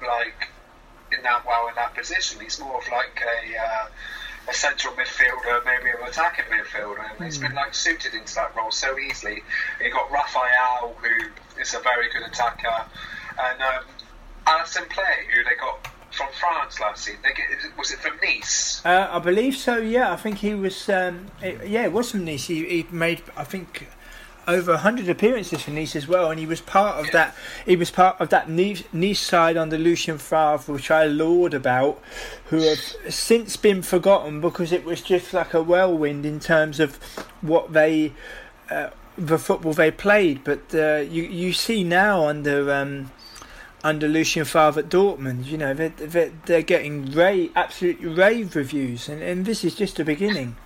like 0.04 0.48
in 1.16 1.22
that 1.22 1.46
well 1.46 1.68
in 1.68 1.74
that 1.76 1.94
position. 1.94 2.40
He's 2.40 2.58
more 2.58 2.78
of 2.78 2.88
like 2.90 3.22
a 3.22 3.56
uh, 3.56 3.86
a 4.48 4.54
central 4.54 4.94
midfielder, 4.94 5.64
maybe 5.64 5.90
an 5.90 6.06
attacking 6.06 6.44
midfielder, 6.46 7.10
and 7.10 7.24
he's 7.24 7.38
been 7.38 7.54
like 7.54 7.74
suited 7.74 8.14
into 8.14 8.34
that 8.34 8.54
role 8.56 8.70
so 8.70 8.98
easily. 8.98 9.42
You 9.82 9.90
got 9.90 10.10
Raffael, 10.10 10.94
who 11.00 11.60
is 11.60 11.74
a 11.74 11.80
very 11.80 12.10
good 12.12 12.22
attacker, 12.22 12.84
and 13.38 13.62
um, 13.62 13.84
Alassane 14.46 14.88
Pléa, 14.88 15.26
who 15.32 15.44
they 15.44 15.56
got 15.58 15.88
from 16.10 16.28
France 16.38 16.78
last 16.78 17.04
season. 17.04 17.20
They 17.22 17.32
get, 17.32 17.46
was 17.78 17.90
it 17.90 17.98
from 17.98 18.18
Nice? 18.22 18.84
Uh, 18.84 19.08
I 19.10 19.18
believe 19.18 19.56
so. 19.56 19.78
Yeah, 19.78 20.12
I 20.12 20.16
think 20.16 20.38
he 20.38 20.54
was. 20.54 20.88
Um, 20.88 21.26
it, 21.42 21.66
yeah, 21.66 21.84
it 21.84 21.92
was 21.92 22.10
from 22.10 22.24
Nice. 22.24 22.44
He, 22.46 22.64
he 22.64 22.86
made, 22.90 23.22
I 23.36 23.44
think, 23.44 23.88
over 24.46 24.76
hundred 24.76 25.08
appearances 25.08 25.62
for 25.62 25.70
Nice 25.70 25.96
as 25.96 26.06
well, 26.08 26.30
and 26.30 26.38
he 26.40 26.46
was 26.46 26.60
part 26.60 27.04
of 27.04 27.10
that. 27.12 27.34
He 27.66 27.76
was 27.76 27.90
part 27.90 28.20
of 28.20 28.28
that 28.30 28.48
Nice, 28.48 28.84
nice 28.92 29.20
side 29.20 29.56
under 29.56 29.78
Lucien 29.78 30.18
Favre, 30.18 30.72
which 30.72 30.90
I 30.90 31.04
laud 31.06 31.54
about, 31.54 32.00
who 32.46 32.58
have 32.60 32.78
since 33.08 33.56
been 33.56 33.82
forgotten 33.82 34.40
because 34.40 34.72
it 34.72 34.84
was 34.84 35.00
just 35.00 35.32
like 35.32 35.54
a 35.54 35.62
whirlwind 35.62 36.24
in 36.26 36.40
terms 36.40 36.80
of 36.80 36.96
what 37.40 37.72
they. 37.72 38.12
Uh, 38.70 38.90
the 39.16 39.38
football 39.38 39.72
they 39.72 39.92
played, 39.92 40.42
but 40.42 40.74
uh, 40.74 40.96
you 40.96 41.22
you 41.22 41.52
see 41.52 41.84
now 41.84 42.26
under 42.26 42.72
um, 42.72 43.12
under 43.84 44.08
Lucien 44.08 44.44
Favre 44.44 44.80
at 44.80 44.88
Dortmund, 44.88 45.44
you 45.46 45.56
know 45.58 45.72
they're, 45.74 45.90
they're, 45.90 46.32
they're 46.46 46.62
getting 46.62 47.12
rave, 47.12 47.52
absolutely 47.54 48.08
rave 48.08 48.56
reviews, 48.56 49.08
and, 49.08 49.22
and 49.22 49.44
this 49.46 49.62
is 49.62 49.74
just 49.76 49.96
the 49.96 50.04
beginning. 50.04 50.56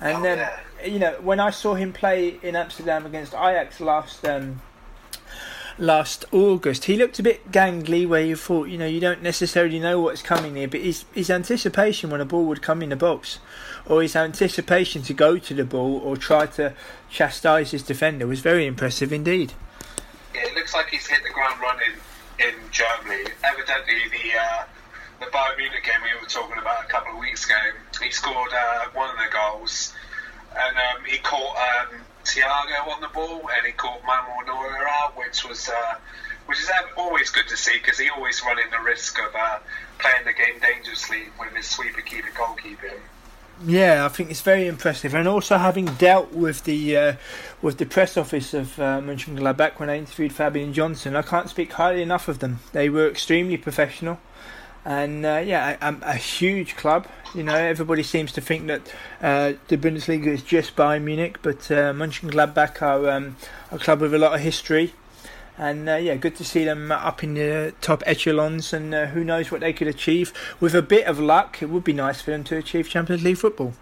And 0.00 0.18
Oh, 0.18 0.22
then 0.22 0.38
yeah. 0.38 0.60
You 0.84 0.98
know 0.98 1.12
when 1.20 1.40
I 1.40 1.50
saw 1.50 1.74
him 1.74 1.92
play 1.92 2.38
in 2.42 2.56
Amsterdam 2.56 3.06
against 3.06 3.34
Ajax 3.34 3.80
last 3.80 4.24
um, 4.24 4.62
last 5.78 6.24
August, 6.32 6.84
he 6.84 6.96
looked 6.96 7.18
a 7.18 7.22
bit 7.22 7.50
gangly. 7.50 8.06
Where 8.06 8.24
you 8.24 8.36
thought, 8.36 8.68
you 8.68 8.78
know, 8.78 8.86
you 8.86 9.00
don't 9.00 9.22
necessarily 9.22 9.78
know 9.78 10.00
what's 10.00 10.22
coming 10.22 10.56
here, 10.56 10.68
but 10.68 10.80
his 10.80 11.04
his 11.14 11.30
anticipation 11.30 12.10
when 12.10 12.20
a 12.20 12.24
ball 12.24 12.44
would 12.46 12.62
come 12.62 12.82
in 12.82 12.90
the 12.90 12.96
box, 12.96 13.38
or 13.86 14.02
his 14.02 14.16
anticipation 14.16 15.02
to 15.02 15.14
go 15.14 15.38
to 15.38 15.54
the 15.54 15.64
ball 15.64 15.98
or 15.98 16.16
try 16.16 16.46
to 16.46 16.74
chastise 17.10 17.70
his 17.70 17.82
defender 17.82 18.26
was 18.26 18.40
very 18.40 18.66
impressive 18.66 19.12
indeed. 19.12 19.52
Yeah, 20.34 20.46
it 20.46 20.54
looks 20.54 20.74
like 20.74 20.88
he's 20.88 21.06
hit 21.06 21.22
the 21.22 21.32
ground 21.32 21.60
running 21.60 21.96
in 22.38 22.54
Germany. 22.70 23.30
Evidently, 23.42 23.94
the 24.10 24.38
uh, 24.38 24.64
the 25.20 25.26
Bayern 25.26 25.56
Munich 25.56 25.84
game 25.84 26.00
we 26.02 26.20
were 26.20 26.26
talking 26.28 26.58
about 26.58 26.84
a 26.84 26.88
couple 26.88 27.12
of 27.12 27.18
weeks 27.18 27.44
ago, 27.44 27.56
he 28.02 28.10
scored 28.10 28.52
uh, 28.52 28.84
one 28.94 29.10
of 29.10 29.16
the 29.16 29.30
goals, 29.32 29.94
and 30.56 30.76
um, 30.76 31.04
he 31.04 31.18
caught 31.18 31.56
um, 31.56 32.00
Thiago 32.24 32.88
on 32.88 33.00
the 33.00 33.08
ball, 33.08 33.48
and 33.56 33.66
he 33.66 33.72
caught 33.72 34.00
Manuel 34.04 34.44
Neuer 34.46 34.88
which 35.16 35.44
was 35.44 35.68
uh, 35.68 35.94
which 36.46 36.58
is 36.58 36.70
always 36.96 37.30
good 37.30 37.46
to 37.48 37.56
see 37.56 37.78
because 37.78 37.98
he 37.98 38.08
always 38.10 38.42
running 38.44 38.70
the 38.70 38.80
risk 38.80 39.18
of 39.18 39.34
uh, 39.34 39.58
playing 39.98 40.24
the 40.24 40.32
game 40.32 40.58
dangerously 40.60 41.24
with 41.38 41.54
his 41.54 41.66
sweeper 41.66 42.00
keeper 42.00 42.28
goalkeeping. 42.34 43.00
Yeah, 43.66 44.04
I 44.04 44.08
think 44.08 44.30
it's 44.30 44.40
very 44.40 44.68
impressive, 44.68 45.14
and 45.14 45.26
also 45.26 45.58
having 45.58 45.86
dealt 45.86 46.32
with 46.32 46.62
the 46.64 46.96
uh, 46.96 47.12
with 47.60 47.78
the 47.78 47.86
press 47.86 48.16
office 48.16 48.54
of 48.54 48.78
uh, 48.78 49.00
Mönchengladbach 49.00 49.80
when 49.80 49.90
I 49.90 49.98
interviewed 49.98 50.32
Fabian 50.32 50.72
Johnson, 50.72 51.16
I 51.16 51.22
can't 51.22 51.50
speak 51.50 51.72
highly 51.72 52.02
enough 52.02 52.28
of 52.28 52.38
them. 52.38 52.60
They 52.72 52.88
were 52.88 53.08
extremely 53.08 53.56
professional, 53.56 54.20
and 54.88 55.26
uh, 55.26 55.42
yeah, 55.44 55.76
a, 55.82 55.94
a, 56.02 56.14
huge 56.14 56.74
club. 56.74 57.06
You 57.34 57.42
know, 57.42 57.54
everybody 57.54 58.02
seems 58.02 58.32
to 58.32 58.40
think 58.40 58.68
that 58.68 58.80
uh, 59.20 59.52
the 59.68 59.76
Bundesliga 59.76 60.28
is 60.28 60.42
just 60.42 60.74
Bayern 60.76 61.02
Munich, 61.02 61.40
but 61.42 61.70
uh, 61.70 61.92
Mönchengladbach 61.92 62.80
are 62.80 63.10
um, 63.10 63.36
a 63.70 63.78
club 63.78 64.00
with 64.00 64.14
a 64.14 64.18
lot 64.18 64.34
of 64.34 64.40
history. 64.40 64.94
And 65.58 65.90
uh, 65.90 65.96
yeah, 65.96 66.14
good 66.14 66.36
to 66.36 66.44
see 66.44 66.64
them 66.64 66.90
up 66.90 67.22
in 67.22 67.34
the 67.34 67.74
top 67.82 68.02
echelons, 68.06 68.72
and 68.72 68.94
uh, 68.94 69.06
who 69.08 69.24
knows 69.24 69.50
what 69.50 69.60
they 69.60 69.74
could 69.74 69.88
achieve. 69.88 70.32
With 70.58 70.74
a 70.74 70.80
bit 70.80 71.06
of 71.06 71.20
luck, 71.20 71.60
it 71.60 71.66
would 71.66 71.84
be 71.84 71.92
nice 71.92 72.22
for 72.22 72.30
them 72.30 72.42
to 72.44 72.56
achieve 72.56 72.88
Champions 72.88 73.22
League 73.22 73.36
football. 73.36 73.74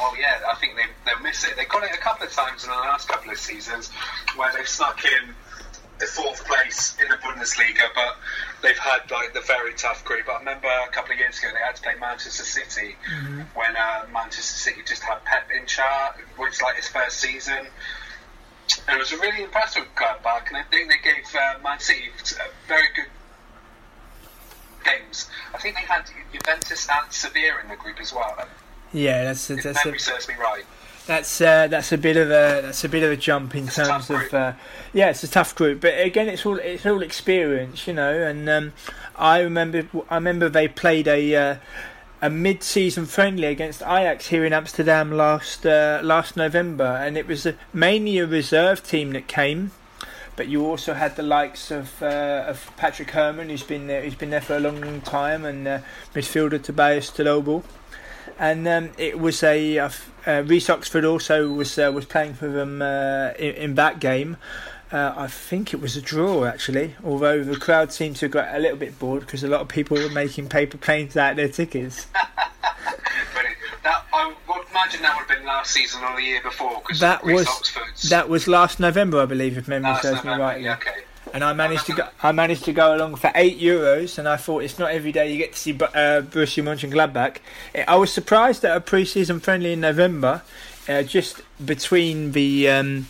Oh 0.00 0.16
yeah, 0.18 0.40
I 0.50 0.54
think 0.54 0.76
they 0.76 0.84
they'll 1.04 1.20
miss 1.22 1.44
it. 1.44 1.54
They 1.56 1.66
got 1.66 1.82
it 1.82 1.90
a 1.92 1.98
couple 1.98 2.26
of 2.26 2.32
times 2.32 2.64
in 2.64 2.70
the 2.70 2.76
last 2.76 3.08
couple 3.08 3.30
of 3.30 3.38
seasons 3.38 3.90
where 4.36 4.50
they've 4.56 4.66
snuck 4.66 5.04
in 5.04 5.34
the 5.98 6.06
fourth 6.06 6.44
place 6.44 6.96
in 7.00 7.08
the 7.08 7.16
Bundesliga, 7.16 7.88
but 7.94 8.16
they've 8.62 8.78
had 8.78 9.10
like 9.10 9.32
the 9.32 9.40
very 9.40 9.72
tough 9.74 10.04
group. 10.04 10.28
I 10.28 10.38
remember 10.38 10.68
a 10.68 10.90
couple 10.92 11.12
of 11.12 11.18
years 11.18 11.38
ago 11.38 11.48
they 11.52 11.64
had 11.64 11.76
to 11.76 11.82
play 11.82 11.94
Manchester 11.98 12.44
City 12.44 12.96
when 13.54 13.76
uh, 13.76 14.06
Manchester 14.12 14.42
City 14.42 14.82
just 14.86 15.02
had 15.02 15.24
Pep 15.24 15.48
in 15.50 15.66
charge, 15.66 16.16
which 16.36 16.50
was 16.50 16.62
like 16.62 16.76
his 16.76 16.88
first 16.88 17.18
season. 17.18 17.66
And 18.88 18.96
it 18.96 18.98
was 18.98 19.12
a 19.12 19.18
really 19.18 19.44
impressive 19.44 19.84
Gladbach, 19.94 20.48
and 20.48 20.56
I 20.56 20.62
think 20.64 20.90
they 20.90 20.98
gave 20.98 21.24
uh, 21.34 21.58
Man 21.62 21.78
City 21.78 22.10
uh, 22.40 22.44
very 22.66 22.88
good 22.94 23.06
games. 24.84 25.28
I 25.54 25.58
think 25.58 25.76
they 25.76 25.82
had 25.82 26.04
Juventus 26.32 26.88
and 26.88 27.12
Sevilla 27.12 27.60
in 27.62 27.68
the 27.68 27.76
group 27.76 28.00
as 28.00 28.12
well. 28.12 28.36
Yeah, 28.92 29.24
that's 29.24 29.50
If 29.50 29.62
that's 29.62 29.84
memory 29.84 29.98
serves 29.98 30.28
me 30.28 30.34
right. 30.34 30.64
That's 31.06 31.40
uh, 31.40 31.68
that's 31.68 31.92
a 31.92 31.98
bit 31.98 32.16
of 32.16 32.28
a 32.28 32.62
that's 32.62 32.82
a 32.82 32.88
bit 32.88 33.04
of 33.04 33.12
a 33.12 33.16
jump 33.16 33.54
in 33.54 33.66
It's 33.66 33.76
terms 33.76 34.10
of 34.10 34.34
uh, 34.34 34.54
yeah, 34.92 35.10
it's 35.10 35.22
a 35.22 35.28
tough 35.28 35.54
group. 35.54 35.80
But 35.80 36.00
again, 36.00 36.28
it's 36.28 36.44
all 36.44 36.56
it's 36.56 36.84
all 36.84 37.02
experience, 37.02 37.86
you 37.86 37.94
know. 37.94 38.12
And 38.12 38.48
um, 38.48 38.72
I 39.14 39.40
remember 39.40 39.86
I 40.10 40.16
remember 40.16 40.48
they 40.48 40.68
played 40.68 41.08
a. 41.08 41.34
Uh, 41.34 41.56
a 42.22 42.30
mid-season 42.30 43.04
friendly 43.04 43.46
against 43.46 43.82
Ajax 43.82 44.28
here 44.28 44.42
in 44.46 44.54
Amsterdam 44.54 45.12
last 45.12 45.66
uh, 45.66 46.00
last 46.02 46.34
November, 46.34 46.98
and 47.04 47.18
it 47.18 47.26
was 47.26 47.44
a, 47.44 47.54
mainly 47.74 48.16
a 48.16 48.26
reserve 48.26 48.82
team 48.82 49.12
that 49.12 49.28
came. 49.28 49.70
But 50.34 50.48
you 50.48 50.64
also 50.64 50.94
had 50.94 51.16
the 51.16 51.22
likes 51.22 51.70
of 51.70 52.02
uh, 52.02 52.46
of 52.48 52.70
Patrick 52.78 53.10
Herrmann, 53.10 53.50
who's 53.50 53.62
been 53.62 53.86
there, 53.86 54.02
who's 54.02 54.14
been 54.14 54.30
there 54.30 54.40
for 54.40 54.56
a 54.56 54.60
long, 54.60 54.80
long 54.80 55.02
time, 55.02 55.44
and 55.44 55.68
uh, 55.68 55.78
midfielder 56.14 56.62
Tobias 56.62 57.10
Strobl. 57.10 57.62
And 58.38 58.66
um, 58.68 58.90
it 58.98 59.18
was 59.18 59.42
a 59.42 59.78
uh, 59.78 59.90
uh, 60.26 60.42
Reece 60.46 60.68
Oxford 60.70 61.04
also 61.04 61.48
was 61.50 61.78
uh, 61.78 61.90
was 61.94 62.04
playing 62.04 62.34
for 62.34 62.48
them 62.48 62.82
uh, 62.82 63.30
in, 63.38 63.54
in 63.54 63.74
that 63.76 64.00
game. 64.00 64.36
Uh, 64.92 65.12
I 65.16 65.26
think 65.26 65.74
it 65.74 65.80
was 65.80 65.96
a 65.96 66.00
draw 66.00 66.44
actually, 66.44 66.94
although 67.02 67.42
the 67.42 67.56
crowd 67.56 67.92
seemed 67.92 68.16
to 68.16 68.26
have 68.26 68.32
got 68.32 68.54
a 68.54 68.58
little 68.58 68.76
bit 68.76 68.98
bored 68.98 69.20
because 69.20 69.42
a 69.42 69.48
lot 69.48 69.60
of 69.60 69.68
people 69.68 69.96
were 69.96 70.08
making 70.08 70.48
paper 70.48 70.78
planes 70.78 71.16
out 71.16 71.32
of 71.32 71.36
their 71.36 71.48
tickets. 71.48 72.04
that, 72.14 74.04
I 74.12 74.32
would 74.48 74.66
imagine 74.70 75.02
that 75.02 75.16
would 75.18 75.28
have 75.28 75.38
been 75.38 75.46
last 75.46 75.72
season 75.72 76.04
or 76.04 76.14
the 76.14 76.22
year 76.22 76.40
before. 76.42 76.80
Cause 76.82 77.00
That 77.00 77.24
Reece 77.24 77.38
was 77.38 77.48
Oxford's 77.48 78.10
that 78.10 78.28
was 78.28 78.46
last 78.46 78.78
November, 78.78 79.20
I 79.20 79.26
believe, 79.26 79.58
if 79.58 79.66
memory 79.66 79.96
serves 80.02 80.22
me 80.22 80.30
rightly. 80.30 80.64
yeah, 80.64 80.74
okay. 80.74 81.02
And 81.36 81.44
I 81.44 81.52
managed 81.52 81.84
to 81.84 81.92
go. 81.92 82.08
I 82.22 82.32
managed 82.32 82.64
to 82.64 82.72
go 82.72 82.96
along 82.96 83.16
for 83.16 83.30
eight 83.34 83.60
euros, 83.60 84.16
and 84.16 84.26
I 84.26 84.38
thought 84.38 84.62
it's 84.62 84.78
not 84.78 84.90
every 84.90 85.12
day 85.12 85.30
you 85.30 85.36
get 85.36 85.52
to 85.52 85.58
see 85.58 85.72
uh, 85.72 86.22
Borussia 86.22 86.62
Mönchengladbach. 86.64 87.40
Eh, 87.74 87.84
I 87.86 87.96
was 87.96 88.10
surprised 88.10 88.64
at 88.64 88.74
a 88.74 88.80
pre-season 88.80 89.40
friendly 89.40 89.74
in 89.74 89.82
November, 89.82 90.40
uh, 90.88 91.02
just 91.02 91.42
between 91.62 92.32
the 92.32 92.70
um, 92.70 93.08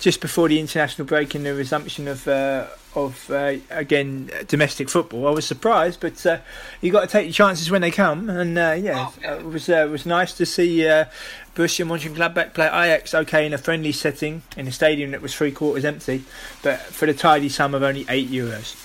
just 0.00 0.20
before 0.20 0.50
the 0.50 0.60
international 0.60 1.06
break 1.06 1.34
and 1.34 1.46
the 1.46 1.54
resumption 1.54 2.08
of 2.08 2.28
uh, 2.28 2.66
of 2.94 3.30
uh, 3.30 3.54
again 3.70 4.30
domestic 4.48 4.88
football. 4.90 5.26
I 5.26 5.30
was 5.30 5.46
surprised, 5.46 6.00
but 6.00 6.24
uh, 6.26 6.38
you 6.80 6.92
got 6.92 7.00
to 7.02 7.06
take 7.06 7.26
your 7.26 7.32
chances 7.32 7.70
when 7.70 7.80
they 7.80 7.90
come. 7.90 8.28
And 8.30 8.58
uh, 8.58 8.76
yeah, 8.78 9.06
Oh, 9.08 9.14
yeah. 9.20 9.34
it 9.36 9.44
was 9.44 9.68
uh, 9.68 9.86
it 9.86 9.90
was 9.90 10.04
nice 10.06 10.34
to 10.34 10.44
see 10.46 10.86
uh, 10.86 11.06
Borussia 11.54 11.86
Mönchengladbach 11.86 12.54
play 12.54 12.66
Ajax 12.66 13.14
okay 13.14 13.46
in 13.46 13.52
a 13.52 13.58
friendly 13.58 13.92
setting 13.92 14.42
in 14.56 14.66
a 14.68 14.72
stadium 14.72 15.10
that 15.12 15.22
was 15.22 15.34
three 15.34 15.52
quarters 15.52 15.84
empty, 15.84 16.24
but 16.62 16.78
for 16.80 17.06
the 17.06 17.14
tidy 17.14 17.48
sum 17.48 17.74
of 17.74 17.82
only 17.82 18.04
eight 18.08 18.30
euros. 18.30 18.76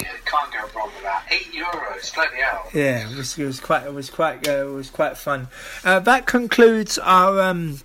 Yeah, 0.00 0.08
can't 0.24 0.52
go 0.52 0.58
wrong 0.78 0.90
with 0.94 1.02
that. 1.04 1.24
Eight 1.30 1.52
euros, 1.52 2.14
bloody 2.14 2.36
hell. 2.36 2.68
Yeah, 2.74 3.10
it 3.10 3.16
was, 3.16 3.38
it 3.38 3.44
was 3.44 3.60
quite 3.60 3.84
it 3.84 3.94
was 3.94 4.10
quite 4.10 4.46
uh, 4.48 4.66
it 4.68 4.72
was 4.72 4.90
quite 4.90 5.16
fun. 5.16 5.48
Uh, 5.84 6.00
that 6.00 6.26
concludes 6.26 6.98
our 6.98 7.40
um, 7.40 7.78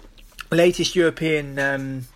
latest 0.52 0.96
European 0.96 1.60
um, 1.60 2.08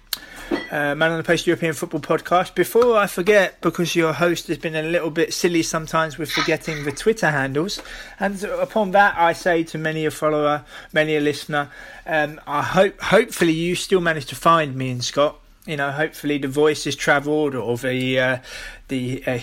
uh, 0.73 0.95
Man 0.95 1.11
on 1.11 1.17
the 1.17 1.23
Post 1.23 1.45
European 1.45 1.73
Football 1.73 1.99
podcast. 1.99 2.55
Before 2.55 2.97
I 2.97 3.05
forget, 3.05 3.61
because 3.61 3.95
your 3.95 4.11
host 4.11 4.47
has 4.47 4.57
been 4.57 4.75
a 4.75 4.81
little 4.81 5.11
bit 5.11 5.31
silly 5.31 5.61
sometimes 5.61 6.17
with 6.17 6.31
forgetting 6.31 6.83
the 6.83 6.91
Twitter 6.91 7.29
handles, 7.29 7.79
and 8.19 8.43
upon 8.43 8.89
that 8.91 9.15
I 9.15 9.33
say 9.33 9.63
to 9.65 9.77
many 9.77 10.03
a 10.07 10.11
follower, 10.11 10.65
many 10.91 11.15
a 11.15 11.21
listener, 11.21 11.69
um, 12.07 12.41
I 12.47 12.63
hope 12.63 12.99
hopefully 12.99 13.51
you 13.51 13.75
still 13.75 14.01
manage 14.01 14.25
to 14.27 14.35
find 14.35 14.75
me 14.75 14.89
and 14.89 15.03
Scott. 15.03 15.39
You 15.67 15.77
know, 15.77 15.91
hopefully 15.91 16.39
the 16.39 16.47
voice 16.47 16.85
has 16.85 16.95
travelled, 16.95 17.53
or 17.53 17.77
the 17.77 18.19
uh, 18.19 18.37
the 18.87 19.23
uh, 19.27 19.37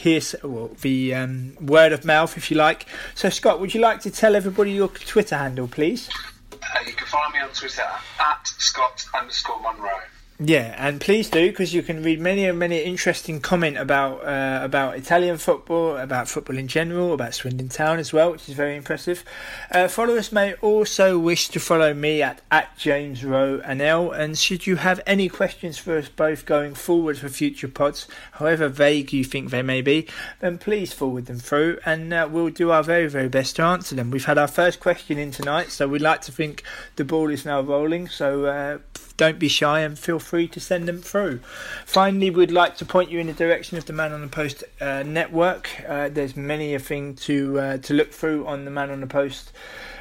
the 0.83 1.15
um, 1.15 1.57
word 1.61 1.93
of 1.93 2.05
mouth, 2.05 2.37
if 2.37 2.51
you 2.51 2.57
like. 2.57 2.87
So, 3.15 3.31
Scott, 3.31 3.61
would 3.61 3.73
you 3.73 3.81
like 3.81 4.01
to 4.01 4.11
tell 4.11 4.35
everybody 4.35 4.73
your 4.73 4.89
Twitter 4.89 5.37
handle, 5.37 5.69
please? 5.69 6.11
Uh, 6.53 6.81
you 6.85 6.93
can 6.93 7.07
find 7.07 7.33
me 7.33 7.39
on 7.39 7.51
Twitter 7.51 7.87
at 8.19 8.49
Scott 8.49 9.07
underscore 9.15 9.63
Munro. 9.63 10.01
Yeah, 10.43 10.75
and 10.79 11.03
please 11.03 11.29
do 11.29 11.51
because 11.51 11.75
you 11.75 11.83
can 11.83 12.03
read 12.03 12.19
many 12.19 12.47
and 12.47 12.59
many 12.59 12.79
interesting 12.79 13.43
comment 13.43 13.77
about 13.77 14.25
uh, 14.25 14.61
about 14.63 14.97
Italian 14.97 15.37
football, 15.37 15.99
about 15.99 16.31
football 16.31 16.57
in 16.57 16.67
general, 16.67 17.13
about 17.13 17.35
Swindon 17.35 17.69
Town 17.69 17.99
as 17.99 18.11
well, 18.15 18.33
which 18.33 18.49
is 18.49 18.55
very 18.55 18.75
impressive. 18.75 19.23
Uh, 19.71 19.87
followers 19.87 20.33
may 20.33 20.55
also 20.55 21.19
wish 21.19 21.51
to 21.51 21.61
follow 21.61 21.93
me 21.93 22.23
at 22.23 22.41
at 22.51 22.75
James 22.79 23.23
Rowe 23.23 23.61
and 23.67 23.83
L. 23.83 24.13
And 24.13 24.39
should 24.39 24.67
you 24.67 24.77
have 24.77 24.99
any 25.07 25.29
questions 25.29 25.77
for 25.77 25.99
us 25.99 26.09
both 26.09 26.47
going 26.47 26.73
forward 26.73 27.19
for 27.19 27.29
future 27.29 27.69
pods, 27.69 28.09
however 28.33 28.69
vague 28.69 29.13
you 29.13 29.25
think 29.25 29.51
they 29.51 29.61
may 29.61 29.83
be, 29.83 30.07
then 30.39 30.57
please 30.57 30.91
forward 30.91 31.27
them 31.27 31.39
through, 31.39 31.81
and 31.85 32.15
uh, 32.15 32.27
we'll 32.31 32.49
do 32.49 32.71
our 32.71 32.83
very 32.83 33.09
very 33.09 33.29
best 33.29 33.57
to 33.57 33.63
answer 33.63 33.95
them. 33.95 34.11
We've 34.11 34.25
had 34.25 34.39
our 34.39 34.49
first 34.49 34.81
question 34.81 35.19
in 35.19 35.33
tonight, 35.33 35.71
so 35.71 35.87
we'd 35.87 36.01
like 36.01 36.23
to 36.23 36.33
think 36.33 36.63
the 36.97 37.05
ball 37.05 37.29
is 37.29 37.45
now 37.45 37.61
rolling. 37.61 38.09
So. 38.09 38.81
Don't 39.21 39.39
be 39.39 39.49
shy 39.49 39.81
and 39.81 39.99
feel 39.99 40.19
free 40.19 40.49
to 40.49 40.59
send 40.61 40.89
them 40.89 41.03
through. 41.03 41.41
Finally, 41.85 42.31
we'd 42.31 42.51
like 42.51 42.79
to 42.79 42.87
point 42.87 43.11
you 43.11 43.19
in 43.19 43.27
the 43.27 43.35
direction 43.35 43.77
of 43.77 43.85
the 43.85 43.93
Man 43.93 44.15
on 44.15 44.23
the 44.23 44.29
Post 44.29 44.65
uh, 44.81 45.03
network. 45.03 45.69
Uh, 45.87 46.09
there's 46.09 46.39
many 46.39 46.73
a 46.73 46.79
thing 46.79 47.17
to 47.17 47.61
uh, 47.61 47.77
to 47.77 47.93
look 47.93 48.13
through 48.13 48.47
on 48.47 48.65
the 48.65 48.71
Man 48.71 48.89
on 48.89 49.03
the 49.03 49.07
Post. 49.07 49.53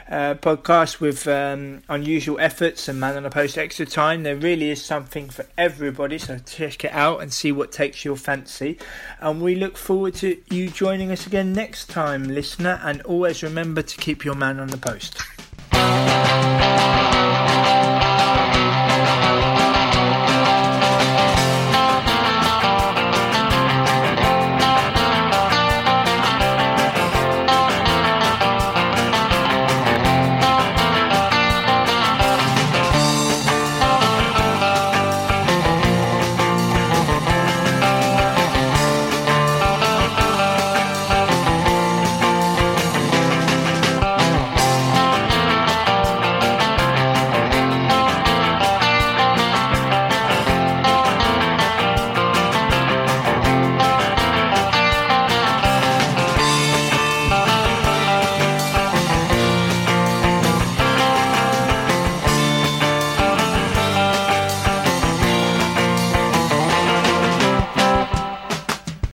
Uh, 0.10 0.36
podcast 0.36 1.02
with 1.02 1.28
um, 1.28 1.84
unusual 1.90 2.40
efforts 2.40 2.88
and 2.88 3.00
man 3.00 3.16
on 3.18 3.24
the 3.24 3.30
post 3.30 3.60
extra 3.60 3.86
time. 3.86 4.24
There 4.24 4.38
really 4.38 4.72
is 4.72 4.84
something 4.84 5.30
for 5.30 5.46
everybody, 5.58 6.18
so 6.18 6.40
check 6.40 6.86
it 6.86 6.94
out 6.94 7.22
and 7.22 7.32
see 7.32 7.52
what 7.52 7.74
takes 7.74 8.06
your 8.06 8.16
fancy. 8.16 8.80
And 9.20 9.42
we 9.42 9.54
look 9.54 9.76
forward 9.76 10.16
to 10.16 10.42
you 10.50 10.70
joining 10.70 11.12
us 11.12 11.28
again 11.28 11.52
next 11.52 11.90
time, 11.90 12.24
listener. 12.24 12.80
And 12.84 13.02
always 13.02 13.44
remember 13.44 13.82
to 13.82 13.98
keep 13.98 14.24
your 14.24 14.36
man 14.36 14.62
on 14.62 14.70
the 14.70 14.78
post. 14.78 15.22